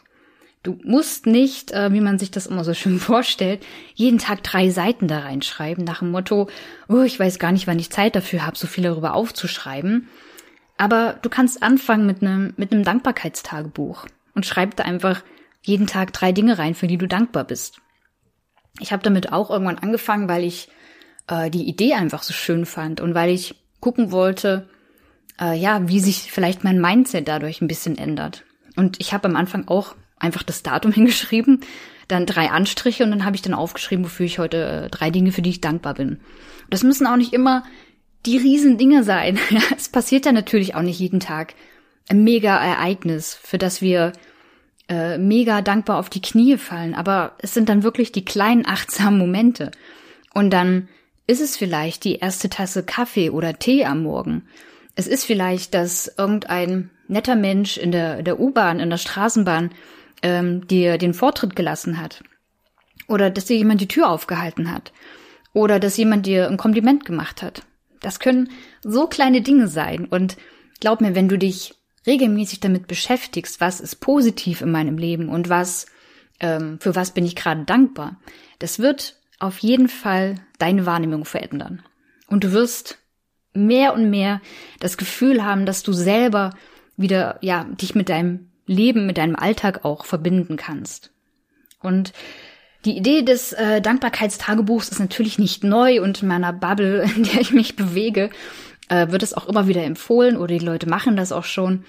Du 0.61 0.77
musst 0.83 1.25
nicht, 1.25 1.71
äh, 1.71 1.93
wie 1.93 2.01
man 2.01 2.19
sich 2.19 2.31
das 2.31 2.47
immer 2.47 2.63
so 2.63 2.73
schön 2.73 2.99
vorstellt, 2.99 3.65
jeden 3.95 4.19
Tag 4.19 4.43
drei 4.43 4.69
Seiten 4.69 5.07
da 5.07 5.19
reinschreiben, 5.19 5.83
nach 5.83 5.99
dem 5.99 6.11
Motto, 6.11 6.49
oh, 6.89 7.01
ich 7.01 7.19
weiß 7.19 7.39
gar 7.39 7.51
nicht, 7.51 7.67
wann 7.67 7.79
ich 7.79 7.91
Zeit 7.91 8.15
dafür 8.15 8.45
habe, 8.45 8.57
so 8.57 8.67
viel 8.67 8.83
darüber 8.83 9.13
aufzuschreiben. 9.13 10.09
Aber 10.77 11.17
du 11.21 11.29
kannst 11.29 11.61
anfangen 11.61 12.05
mit 12.05 12.21
einem 12.21 12.53
mit 12.55 12.71
einem 12.71 12.83
Dankbarkeitstagebuch 12.83 14.07
und 14.33 14.45
schreib 14.45 14.77
da 14.77 14.83
einfach 14.83 15.23
jeden 15.61 15.87
Tag 15.87 16.13
drei 16.13 16.31
Dinge 16.31 16.57
rein, 16.57 16.75
für 16.75 16.87
die 16.87 16.97
du 16.97 17.07
dankbar 17.07 17.43
bist. 17.43 17.81
Ich 18.79 18.91
habe 18.91 19.03
damit 19.03 19.31
auch 19.31 19.49
irgendwann 19.49 19.77
angefangen, 19.77 20.29
weil 20.29 20.43
ich 20.43 20.69
äh, 21.27 21.49
die 21.49 21.67
Idee 21.67 21.93
einfach 21.93 22.23
so 22.23 22.33
schön 22.33 22.65
fand 22.65 23.01
und 23.01 23.13
weil 23.13 23.29
ich 23.29 23.55
gucken 23.79 24.11
wollte, 24.11 24.69
äh, 25.39 25.57
ja, 25.57 25.87
wie 25.87 25.99
sich 25.99 26.31
vielleicht 26.31 26.63
mein 26.63 26.81
Mindset 26.81 27.27
dadurch 27.27 27.61
ein 27.61 27.67
bisschen 27.67 27.97
ändert. 27.97 28.45
Und 28.75 28.99
ich 28.99 29.13
habe 29.13 29.27
am 29.27 29.35
Anfang 29.35 29.67
auch 29.67 29.95
einfach 30.17 30.43
das 30.43 30.63
Datum 30.63 30.91
hingeschrieben, 30.93 31.61
dann 32.07 32.25
drei 32.25 32.49
Anstriche 32.49 33.03
und 33.03 33.11
dann 33.11 33.25
habe 33.25 33.35
ich 33.35 33.41
dann 33.41 33.53
aufgeschrieben, 33.53 34.05
wofür 34.05 34.25
ich 34.25 34.39
heute 34.39 34.85
äh, 34.85 34.89
drei 34.89 35.11
Dinge, 35.11 35.31
für 35.31 35.41
die 35.41 35.51
ich 35.51 35.61
dankbar 35.61 35.93
bin. 35.93 36.19
Das 36.69 36.83
müssen 36.83 37.07
auch 37.07 37.17
nicht 37.17 37.33
immer 37.33 37.63
die 38.25 38.37
riesen 38.37 38.77
Dinge 38.77 39.03
sein. 39.03 39.39
es 39.77 39.89
passiert 39.89 40.25
ja 40.25 40.31
natürlich 40.31 40.75
auch 40.75 40.81
nicht 40.81 40.99
jeden 40.99 41.19
Tag 41.19 41.53
ein 42.09 42.23
mega 42.23 42.57
Ereignis, 42.57 43.35
für 43.35 43.59
das 43.59 43.81
wir 43.81 44.13
äh, 44.89 45.17
mega 45.17 45.61
dankbar 45.61 45.97
auf 45.97 46.09
die 46.09 46.21
Knie 46.21 46.57
fallen, 46.57 46.95
aber 46.95 47.33
es 47.37 47.53
sind 47.53 47.69
dann 47.69 47.83
wirklich 47.83 48.11
die 48.11 48.25
kleinen 48.25 48.65
achtsamen 48.65 49.19
Momente. 49.19 49.71
Und 50.33 50.49
dann 50.49 50.89
ist 51.27 51.41
es 51.41 51.55
vielleicht 51.55 52.03
die 52.03 52.15
erste 52.15 52.49
Tasse 52.49 52.83
Kaffee 52.83 53.29
oder 53.29 53.59
Tee 53.59 53.85
am 53.85 54.03
Morgen. 54.03 54.47
Es 54.95 55.07
ist 55.07 55.25
vielleicht, 55.25 55.75
dass 55.75 56.11
irgendein 56.17 56.89
netter 57.07 57.35
Mensch 57.35 57.77
in 57.77 57.91
der, 57.91 58.23
der 58.23 58.39
U-Bahn, 58.39 58.79
in 58.79 58.89
der 58.89 58.97
Straßenbahn 58.97 59.71
ähm, 60.23 60.67
dir 60.67 60.97
den 60.97 61.13
Vortritt 61.13 61.55
gelassen 61.55 62.01
hat. 62.01 62.23
Oder 63.07 63.29
dass 63.29 63.45
dir 63.45 63.57
jemand 63.57 63.81
die 63.81 63.87
Tür 63.87 64.09
aufgehalten 64.09 64.71
hat. 64.71 64.91
Oder 65.53 65.79
dass 65.79 65.97
jemand 65.97 66.25
dir 66.25 66.47
ein 66.47 66.57
Kompliment 66.57 67.05
gemacht 67.05 67.41
hat. 67.41 67.63
Das 68.01 68.19
können 68.19 68.49
so 68.81 69.07
kleine 69.07 69.41
Dinge 69.41 69.67
sein. 69.67 70.05
Und 70.05 70.37
glaub 70.79 70.99
mir, 70.99 71.15
wenn 71.15 71.29
du 71.29 71.37
dich 71.37 71.75
regelmäßig 72.09 72.59
damit 72.59 72.87
beschäftigst, 72.87 73.61
was 73.61 73.79
ist 73.79 73.97
positiv 73.97 74.61
in 74.61 74.71
meinem 74.71 74.97
Leben 74.97 75.29
und 75.29 75.47
was, 75.47 75.85
ähm, 76.39 76.79
für 76.81 76.95
was 76.95 77.11
bin 77.11 77.25
ich 77.25 77.35
gerade 77.35 77.63
dankbar, 77.65 78.19
das 78.57 78.79
wird 78.79 79.17
auf 79.37 79.59
jeden 79.59 79.87
Fall 79.87 80.35
deine 80.57 80.85
Wahrnehmung 80.85 81.23
verändern. 81.23 81.83
Und 82.27 82.43
du 82.43 82.51
wirst 82.51 82.97
mehr 83.53 83.93
und 83.93 84.09
mehr 84.09 84.41
das 84.79 84.97
Gefühl 84.97 85.45
haben, 85.45 85.65
dass 85.65 85.83
du 85.83 85.93
selber 85.93 86.51
wieder, 86.97 87.37
ja, 87.41 87.63
dich 87.63 87.95
mit 87.95 88.09
deinem 88.09 88.49
Leben, 88.65 89.05
mit 89.05 89.17
deinem 89.17 89.35
Alltag 89.35 89.85
auch 89.85 90.05
verbinden 90.05 90.57
kannst. 90.57 91.11
Und 91.81 92.13
die 92.85 92.97
Idee 92.97 93.23
des 93.23 93.53
äh, 93.53 93.81
Dankbarkeitstagebuchs 93.81 94.89
ist 94.89 94.99
natürlich 94.99 95.37
nicht 95.37 95.63
neu 95.63 96.01
und 96.01 96.21
in 96.21 96.27
meiner 96.27 96.53
Bubble, 96.53 97.03
in 97.15 97.23
der 97.23 97.41
ich 97.41 97.51
mich 97.51 97.75
bewege, 97.75 98.29
äh, 98.89 99.11
wird 99.11 99.23
es 99.23 99.33
auch 99.33 99.47
immer 99.47 99.67
wieder 99.67 99.83
empfohlen 99.83 100.35
oder 100.37 100.57
die 100.57 100.65
Leute 100.65 100.89
machen 100.89 101.15
das 101.15 101.31
auch 101.31 101.45
schon. 101.45 101.85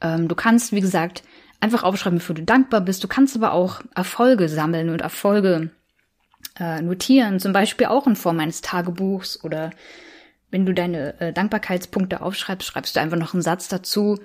Ähm, 0.00 0.28
du 0.28 0.34
kannst, 0.34 0.72
wie 0.72 0.80
gesagt, 0.80 1.22
einfach 1.60 1.82
aufschreiben, 1.82 2.18
wofür 2.18 2.34
du 2.34 2.42
dankbar 2.42 2.80
bist. 2.80 3.04
Du 3.04 3.08
kannst 3.08 3.36
aber 3.36 3.52
auch 3.52 3.80
Erfolge 3.94 4.48
sammeln 4.48 4.90
und 4.90 5.00
Erfolge 5.00 5.70
äh, 6.58 6.80
notieren, 6.80 7.40
zum 7.40 7.52
Beispiel 7.52 7.88
auch 7.88 8.06
in 8.06 8.16
Form 8.16 8.40
eines 8.40 8.60
Tagebuchs 8.60 9.42
oder 9.42 9.70
wenn 10.50 10.66
du 10.66 10.72
deine 10.72 11.20
äh, 11.20 11.32
Dankbarkeitspunkte 11.32 12.22
aufschreibst, 12.22 12.68
schreibst 12.68 12.94
du 12.94 13.00
einfach 13.00 13.18
noch 13.18 13.34
einen 13.34 13.42
Satz 13.42 13.68
dazu. 13.68 14.18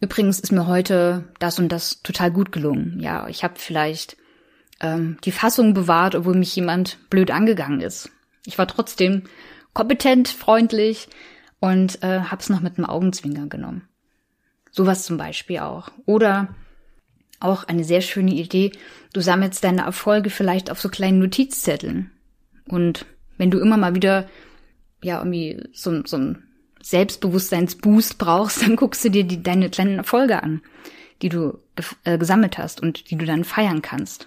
Übrigens 0.00 0.40
ist 0.40 0.52
mir 0.52 0.66
heute 0.66 1.24
das 1.38 1.58
und 1.58 1.70
das 1.70 2.02
total 2.02 2.30
gut 2.30 2.52
gelungen. 2.52 2.98
Ja, 3.00 3.28
ich 3.28 3.44
habe 3.44 3.54
vielleicht 3.56 4.16
ähm, 4.80 5.16
die 5.24 5.32
Fassung 5.32 5.72
bewahrt, 5.72 6.14
obwohl 6.14 6.34
mich 6.34 6.54
jemand 6.54 6.98
blöd 7.08 7.30
angegangen 7.30 7.80
ist. 7.80 8.10
Ich 8.44 8.58
war 8.58 8.66
trotzdem 8.66 9.24
kompetent, 9.72 10.28
freundlich 10.28 11.08
und 11.60 12.02
äh, 12.02 12.20
hab's 12.22 12.48
noch 12.48 12.60
mit 12.60 12.78
einem 12.78 12.86
Augenzwinkern 12.86 13.48
genommen. 13.48 13.88
Sowas 14.70 15.04
zum 15.04 15.16
Beispiel 15.16 15.60
auch. 15.60 15.90
Oder 16.06 16.54
auch 17.40 17.64
eine 17.64 17.84
sehr 17.84 18.02
schöne 18.02 18.32
Idee, 18.32 18.72
du 19.12 19.20
sammelst 19.20 19.64
deine 19.64 19.82
Erfolge 19.82 20.30
vielleicht 20.30 20.70
auf 20.70 20.80
so 20.80 20.88
kleinen 20.88 21.18
Notizzetteln. 21.18 22.10
Und 22.68 23.06
wenn 23.38 23.50
du 23.50 23.58
immer 23.58 23.76
mal 23.76 23.94
wieder 23.94 24.28
ja 25.02 25.18
irgendwie 25.18 25.62
so, 25.72 26.04
so 26.04 26.18
ein 26.18 26.44
Selbstbewusstseinsboost 26.82 28.18
brauchst, 28.18 28.62
dann 28.62 28.76
guckst 28.76 29.04
du 29.04 29.10
dir 29.10 29.24
die, 29.24 29.42
deine 29.42 29.70
kleinen 29.70 29.98
Erfolge 29.98 30.42
an, 30.42 30.62
die 31.22 31.30
du 31.30 31.58
äh, 32.04 32.18
gesammelt 32.18 32.58
hast 32.58 32.82
und 32.82 33.10
die 33.10 33.16
du 33.16 33.24
dann 33.24 33.44
feiern 33.44 33.82
kannst. 33.82 34.26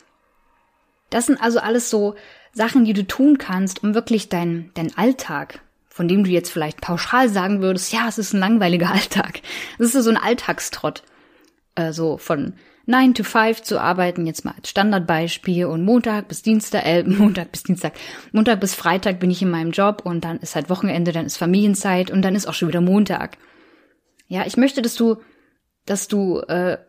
Das 1.09 1.27
sind 1.27 1.39
also 1.39 1.59
alles 1.59 1.89
so 1.91 2.15
Sachen, 2.53 2.85
die 2.85 2.93
du 2.93 3.05
tun 3.05 3.37
kannst, 3.37 3.83
um 3.83 3.93
wirklich 3.93 4.29
dein, 4.29 4.71
dein 4.73 4.95
Alltag, 4.97 5.61
von 5.93 6.07
dem 6.07 6.23
du 6.23 6.31
jetzt 6.31 6.51
vielleicht 6.51 6.81
pauschal 6.81 7.29
sagen 7.29 7.61
würdest, 7.61 7.93
ja, 7.93 8.07
es 8.07 8.17
ist 8.17 8.33
ein 8.33 8.39
langweiliger 8.39 8.89
Alltag. 8.91 9.41
Es 9.77 9.93
ist 9.93 10.03
so 10.03 10.09
ein 10.09 10.17
Alltagstrott. 10.17 11.03
Äh, 11.75 11.93
so 11.93 12.17
von 12.17 12.55
9 12.87 13.13
to 13.13 13.23
5 13.23 13.61
zu 13.61 13.79
arbeiten, 13.79 14.25
jetzt 14.25 14.43
mal 14.43 14.55
als 14.57 14.71
Standardbeispiel 14.71 15.67
und 15.67 15.85
Montag 15.85 16.27
bis 16.29 16.41
Dienstag, 16.41 16.83
äh, 16.87 17.03
Montag 17.07 17.51
bis 17.51 17.61
Dienstag, 17.61 17.93
Montag 18.31 18.59
bis 18.59 18.73
Freitag 18.73 19.19
bin 19.19 19.29
ich 19.29 19.43
in 19.43 19.51
meinem 19.51 19.69
Job 19.69 20.01
und 20.03 20.25
dann 20.25 20.39
ist 20.39 20.55
halt 20.55 20.71
Wochenende, 20.71 21.11
dann 21.11 21.27
ist 21.27 21.37
Familienzeit 21.37 22.09
und 22.09 22.23
dann 22.23 22.33
ist 22.33 22.47
auch 22.47 22.55
schon 22.55 22.69
wieder 22.69 22.81
Montag. 22.81 23.37
Ja, 24.27 24.47
ich 24.47 24.57
möchte, 24.57 24.81
dass 24.81 24.95
du, 24.95 25.17
dass 25.85 26.07
du 26.07 26.39
äh, 26.39 26.79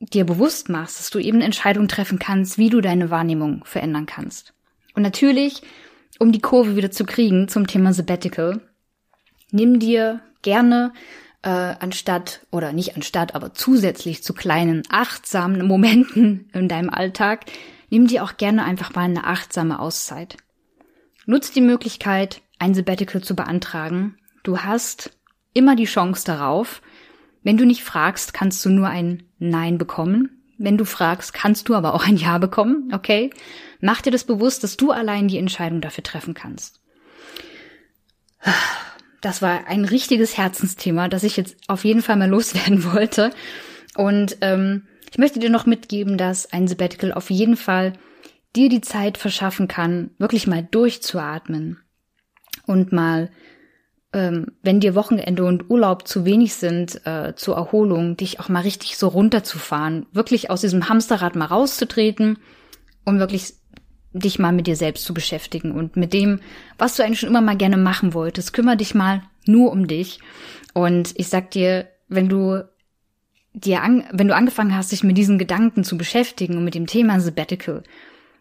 dir 0.00 0.26
bewusst 0.26 0.68
machst, 0.68 0.98
dass 0.98 1.10
du 1.10 1.20
eben 1.20 1.40
Entscheidungen 1.40 1.86
treffen 1.86 2.18
kannst, 2.18 2.58
wie 2.58 2.68
du 2.68 2.80
deine 2.80 3.10
Wahrnehmung 3.10 3.64
verändern 3.64 4.06
kannst. 4.06 4.54
Und 4.96 5.02
natürlich, 5.02 5.62
um 6.18 6.32
die 6.32 6.40
Kurve 6.40 6.76
wieder 6.76 6.90
zu 6.90 7.04
kriegen 7.04 7.48
zum 7.48 7.66
Thema 7.66 7.92
Sabbatical, 7.92 8.60
nimm 9.50 9.78
dir 9.78 10.20
gerne 10.42 10.92
äh, 11.42 11.48
anstatt 11.48 12.40
oder 12.50 12.72
nicht 12.72 12.96
anstatt, 12.96 13.34
aber 13.34 13.54
zusätzlich 13.54 14.22
zu 14.22 14.34
kleinen 14.34 14.82
achtsamen 14.88 15.66
Momenten 15.66 16.48
in 16.54 16.68
deinem 16.68 16.90
Alltag, 16.90 17.44
nimm 17.90 18.06
dir 18.06 18.24
auch 18.24 18.36
gerne 18.36 18.64
einfach 18.64 18.94
mal 18.94 19.02
eine 19.02 19.24
achtsame 19.24 19.78
Auszeit. 19.78 20.36
Nutz 21.26 21.52
die 21.52 21.60
Möglichkeit, 21.60 22.42
ein 22.58 22.74
Sabbatical 22.74 23.22
zu 23.22 23.34
beantragen. 23.34 24.16
Du 24.42 24.58
hast 24.58 25.10
immer 25.54 25.76
die 25.76 25.84
Chance 25.84 26.24
darauf, 26.26 26.82
wenn 27.42 27.58
du 27.58 27.66
nicht 27.66 27.84
fragst, 27.84 28.34
kannst 28.34 28.64
du 28.64 28.70
nur 28.70 28.88
ein 28.88 29.24
Nein 29.38 29.78
bekommen. 29.78 30.42
Wenn 30.56 30.78
du 30.78 30.84
fragst, 30.84 31.34
kannst 31.34 31.68
du 31.68 31.74
aber 31.74 31.94
auch 31.94 32.06
ein 32.06 32.16
Ja 32.16 32.38
bekommen, 32.38 32.90
okay? 32.92 33.30
Mach 33.84 34.00
dir 34.00 34.10
das 34.10 34.24
bewusst, 34.24 34.64
dass 34.64 34.78
du 34.78 34.92
allein 34.92 35.28
die 35.28 35.36
Entscheidung 35.36 35.82
dafür 35.82 36.02
treffen 36.02 36.32
kannst. 36.32 36.80
Das 39.20 39.42
war 39.42 39.66
ein 39.66 39.84
richtiges 39.84 40.38
Herzensthema, 40.38 41.08
das 41.08 41.22
ich 41.22 41.36
jetzt 41.36 41.56
auf 41.68 41.84
jeden 41.84 42.00
Fall 42.00 42.16
mal 42.16 42.30
loswerden 42.30 42.82
wollte. 42.94 43.30
Und 43.94 44.38
ähm, 44.40 44.86
ich 45.10 45.18
möchte 45.18 45.38
dir 45.38 45.50
noch 45.50 45.66
mitgeben, 45.66 46.16
dass 46.16 46.50
ein 46.50 46.66
Sabbatical 46.66 47.12
auf 47.12 47.28
jeden 47.28 47.58
Fall 47.58 47.92
dir 48.56 48.70
die 48.70 48.80
Zeit 48.80 49.18
verschaffen 49.18 49.68
kann, 49.68 50.12
wirklich 50.16 50.46
mal 50.46 50.62
durchzuatmen 50.62 51.78
und 52.66 52.90
mal 52.90 53.30
ähm, 54.14 54.52
wenn 54.62 54.80
dir 54.80 54.94
Wochenende 54.94 55.44
und 55.44 55.68
Urlaub 55.68 56.08
zu 56.08 56.24
wenig 56.24 56.54
sind 56.54 57.04
äh, 57.06 57.34
zur 57.36 57.56
Erholung, 57.56 58.16
dich 58.16 58.40
auch 58.40 58.48
mal 58.48 58.62
richtig 58.62 58.96
so 58.96 59.08
runterzufahren, 59.08 60.06
wirklich 60.12 60.48
aus 60.48 60.62
diesem 60.62 60.88
Hamsterrad 60.88 61.36
mal 61.36 61.46
rauszutreten 61.46 62.38
und 63.04 63.18
wirklich 63.18 63.54
dich 64.14 64.38
mal 64.38 64.52
mit 64.52 64.66
dir 64.66 64.76
selbst 64.76 65.04
zu 65.04 65.12
beschäftigen 65.12 65.72
und 65.72 65.96
mit 65.96 66.12
dem, 66.12 66.40
was 66.78 66.96
du 66.96 67.04
eigentlich 67.04 67.20
schon 67.20 67.28
immer 67.28 67.40
mal 67.40 67.56
gerne 67.56 67.76
machen 67.76 68.14
wolltest. 68.14 68.52
Kümmer 68.52 68.76
dich 68.76 68.94
mal 68.94 69.22
nur 69.44 69.72
um 69.72 69.86
dich. 69.86 70.20
Und 70.72 71.12
ich 71.16 71.28
sag 71.28 71.50
dir, 71.50 71.88
wenn 72.08 72.28
du 72.28 72.64
dir 73.52 73.82
an, 73.82 74.04
wenn 74.12 74.28
du 74.28 74.34
angefangen 74.34 74.76
hast, 74.76 74.92
dich 74.92 75.04
mit 75.04 75.18
diesen 75.18 75.38
Gedanken 75.38 75.84
zu 75.84 75.98
beschäftigen 75.98 76.56
und 76.56 76.64
mit 76.64 76.74
dem 76.74 76.86
Thema 76.86 77.20
Sabbatical, 77.20 77.82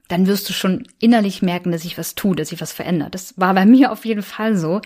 dann 0.07 0.27
wirst 0.27 0.49
du 0.49 0.53
schon 0.53 0.87
innerlich 0.99 1.41
merken, 1.41 1.71
dass 1.71 1.83
sich 1.83 1.97
was 1.97 2.13
tut, 2.13 2.39
dass 2.39 2.49
sich 2.49 2.61
was 2.61 2.73
verändert. 2.73 3.15
Das 3.15 3.37
war 3.37 3.53
bei 3.53 3.65
mir 3.65 3.91
auf 3.91 4.05
jeden 4.05 4.23
Fall 4.23 4.55
so. 4.55 4.81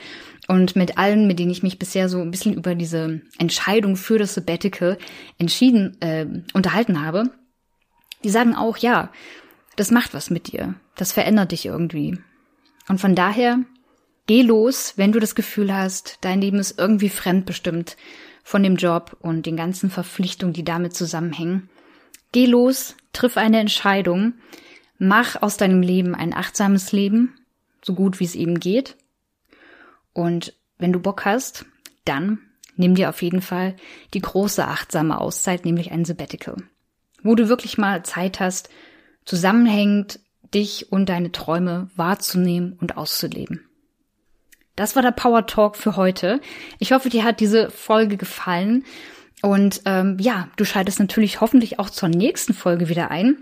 Und 0.47 0.77
mit 0.77 0.97
allen, 0.97 1.27
mit 1.27 1.39
denen 1.39 1.51
ich 1.51 1.63
mich 1.63 1.77
bisher 1.77 2.07
so 2.07 2.21
ein 2.21 2.31
bisschen 2.31 2.53
über 2.53 2.75
diese 2.75 3.21
Entscheidung 3.37 3.97
für 3.97 4.17
das 4.17 4.35
Sabbatical 4.35 4.97
entschieden, 5.37 5.99
äh, 6.01 6.25
unterhalten 6.53 7.03
habe, 7.03 7.31
die 8.23 8.29
sagen 8.29 8.55
auch, 8.55 8.77
ja, 8.77 9.11
das 9.77 9.91
macht 9.91 10.13
was 10.13 10.29
mit 10.29 10.51
dir. 10.51 10.75
Das 10.95 11.13
verändert 11.13 11.53
dich 11.53 11.65
irgendwie. 11.65 12.19
Und 12.89 12.99
von 12.99 13.15
daher, 13.15 13.59
geh 14.25 14.41
los, 14.41 14.93
wenn 14.97 15.13
du 15.13 15.19
das 15.19 15.33
Gefühl 15.33 15.73
hast, 15.73 16.17
dein 16.21 16.41
Leben 16.41 16.59
ist 16.59 16.77
irgendwie 16.77 17.09
fremdbestimmt 17.09 17.95
von 18.43 18.63
dem 18.63 18.75
Job 18.75 19.15
und 19.21 19.45
den 19.45 19.55
ganzen 19.55 19.89
Verpflichtungen, 19.89 20.53
die 20.53 20.65
damit 20.65 20.93
zusammenhängen. 20.93 21.69
Geh 22.33 22.45
los, 22.45 22.95
triff 23.13 23.37
eine 23.37 23.59
Entscheidung, 23.59 24.33
Mach 24.99 25.41
aus 25.41 25.57
deinem 25.57 25.81
Leben 25.81 26.15
ein 26.15 26.33
achtsames 26.33 26.91
Leben, 26.91 27.35
so 27.83 27.93
gut 27.93 28.19
wie 28.19 28.23
es 28.25 28.35
eben 28.35 28.59
geht. 28.59 28.95
Und 30.13 30.53
wenn 30.79 30.91
du 30.91 30.99
Bock 30.99 31.25
hast, 31.25 31.65
dann 32.05 32.39
nimm 32.75 32.95
dir 32.95 33.09
auf 33.09 33.21
jeden 33.21 33.41
Fall 33.41 33.75
die 34.13 34.21
große 34.21 34.67
achtsame 34.67 35.19
Auszeit, 35.21 35.65
nämlich 35.65 35.91
ein 35.91 36.05
Sabbatical, 36.05 36.57
wo 37.21 37.35
du 37.35 37.47
wirklich 37.47 37.77
mal 37.77 38.03
Zeit 38.03 38.39
hast, 38.39 38.69
zusammenhängend 39.27 40.19
dich 40.53 40.91
und 40.91 41.09
deine 41.09 41.31
Träume 41.31 41.89
wahrzunehmen 41.95 42.77
und 42.79 42.97
auszuleben. 42.97 43.67
Das 44.75 44.95
war 44.95 45.03
der 45.03 45.11
Power 45.11 45.45
Talk 45.45 45.75
für 45.75 45.95
heute. 45.97 46.39
Ich 46.79 46.91
hoffe, 46.91 47.09
dir 47.09 47.23
hat 47.23 47.39
diese 47.39 47.69
Folge 47.69 48.15
gefallen. 48.15 48.85
Und 49.41 49.81
ähm, 49.85 50.17
ja, 50.19 50.49
du 50.55 50.65
schaltest 50.65 50.99
natürlich 50.99 51.41
hoffentlich 51.41 51.79
auch 51.79 51.89
zur 51.89 52.09
nächsten 52.09 52.53
Folge 52.53 52.87
wieder 52.87 53.11
ein. 53.11 53.37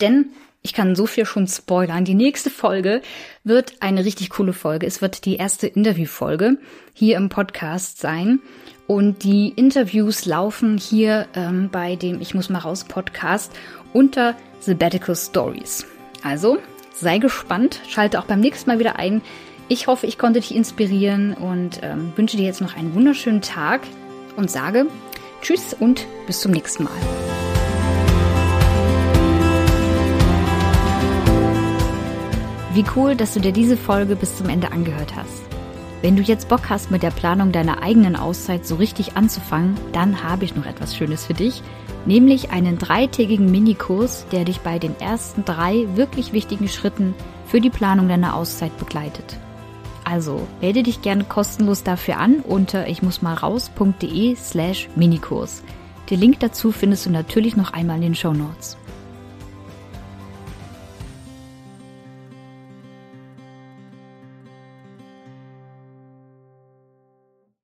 Denn 0.00 0.26
ich 0.62 0.72
kann 0.72 0.94
so 0.94 1.06
viel 1.06 1.26
schon 1.26 1.48
spoilern. 1.48 2.04
Die 2.04 2.14
nächste 2.14 2.50
Folge 2.50 3.02
wird 3.42 3.74
eine 3.80 4.04
richtig 4.04 4.30
coole 4.30 4.52
Folge. 4.52 4.86
Es 4.86 5.02
wird 5.02 5.24
die 5.24 5.36
erste 5.36 5.66
Interviewfolge 5.66 6.58
hier 6.92 7.16
im 7.16 7.28
Podcast 7.28 7.98
sein. 7.98 8.40
Und 8.86 9.24
die 9.24 9.48
Interviews 9.48 10.26
laufen 10.26 10.76
hier 10.76 11.26
ähm, 11.34 11.68
bei 11.70 11.96
dem 11.96 12.20
Ich 12.20 12.34
muss 12.34 12.50
mal 12.50 12.58
raus 12.58 12.84
Podcast 12.84 13.52
unter 13.92 14.34
Sabbatical 14.60 15.16
Stories. 15.16 15.86
Also 16.22 16.58
sei 16.94 17.18
gespannt, 17.18 17.80
schalte 17.88 18.18
auch 18.18 18.24
beim 18.24 18.40
nächsten 18.40 18.70
Mal 18.70 18.78
wieder 18.78 18.96
ein. 18.96 19.22
Ich 19.68 19.86
hoffe, 19.86 20.06
ich 20.06 20.18
konnte 20.18 20.40
dich 20.40 20.54
inspirieren 20.54 21.34
und 21.34 21.80
ähm, 21.82 22.12
wünsche 22.16 22.36
dir 22.36 22.44
jetzt 22.44 22.60
noch 22.60 22.76
einen 22.76 22.94
wunderschönen 22.94 23.40
Tag 23.40 23.82
und 24.36 24.50
sage 24.50 24.86
Tschüss 25.40 25.74
und 25.74 26.06
bis 26.26 26.40
zum 26.40 26.52
nächsten 26.52 26.84
Mal. 26.84 26.92
Wie 32.74 32.84
cool, 32.96 33.16
dass 33.16 33.34
du 33.34 33.40
dir 33.40 33.52
diese 33.52 33.76
Folge 33.76 34.16
bis 34.16 34.36
zum 34.36 34.48
Ende 34.48 34.72
angehört 34.72 35.14
hast. 35.14 35.51
Wenn 36.02 36.16
du 36.16 36.22
jetzt 36.22 36.48
Bock 36.48 36.68
hast, 36.68 36.90
mit 36.90 37.04
der 37.04 37.12
Planung 37.12 37.52
deiner 37.52 37.80
eigenen 37.80 38.16
Auszeit 38.16 38.66
so 38.66 38.74
richtig 38.74 39.16
anzufangen, 39.16 39.76
dann 39.92 40.24
habe 40.24 40.44
ich 40.44 40.56
noch 40.56 40.66
etwas 40.66 40.96
Schönes 40.96 41.24
für 41.24 41.34
dich, 41.34 41.62
nämlich 42.06 42.50
einen 42.50 42.76
dreitägigen 42.76 43.48
Minikurs, 43.48 44.26
der 44.32 44.44
dich 44.44 44.60
bei 44.62 44.80
den 44.80 44.98
ersten 45.00 45.44
drei 45.44 45.86
wirklich 45.94 46.32
wichtigen 46.32 46.66
Schritten 46.66 47.14
für 47.46 47.60
die 47.60 47.70
Planung 47.70 48.08
deiner 48.08 48.34
Auszeit 48.34 48.76
begleitet. 48.78 49.38
Also 50.02 50.48
melde 50.60 50.82
dich 50.82 51.02
gerne 51.02 51.22
kostenlos 51.22 51.84
dafür 51.84 52.16
an 52.16 52.40
unter 52.40 52.88
ich 52.88 53.04
muss 53.04 53.22
mal 53.22 53.34
raus.de 53.34 54.34
slash 54.34 54.88
Minikurs. 54.96 55.62
Den 56.10 56.18
Link 56.18 56.40
dazu 56.40 56.72
findest 56.72 57.06
du 57.06 57.10
natürlich 57.10 57.56
noch 57.56 57.72
einmal 57.72 57.96
in 57.96 58.02
den 58.02 58.14
Show 58.16 58.32
Notes. 58.32 58.76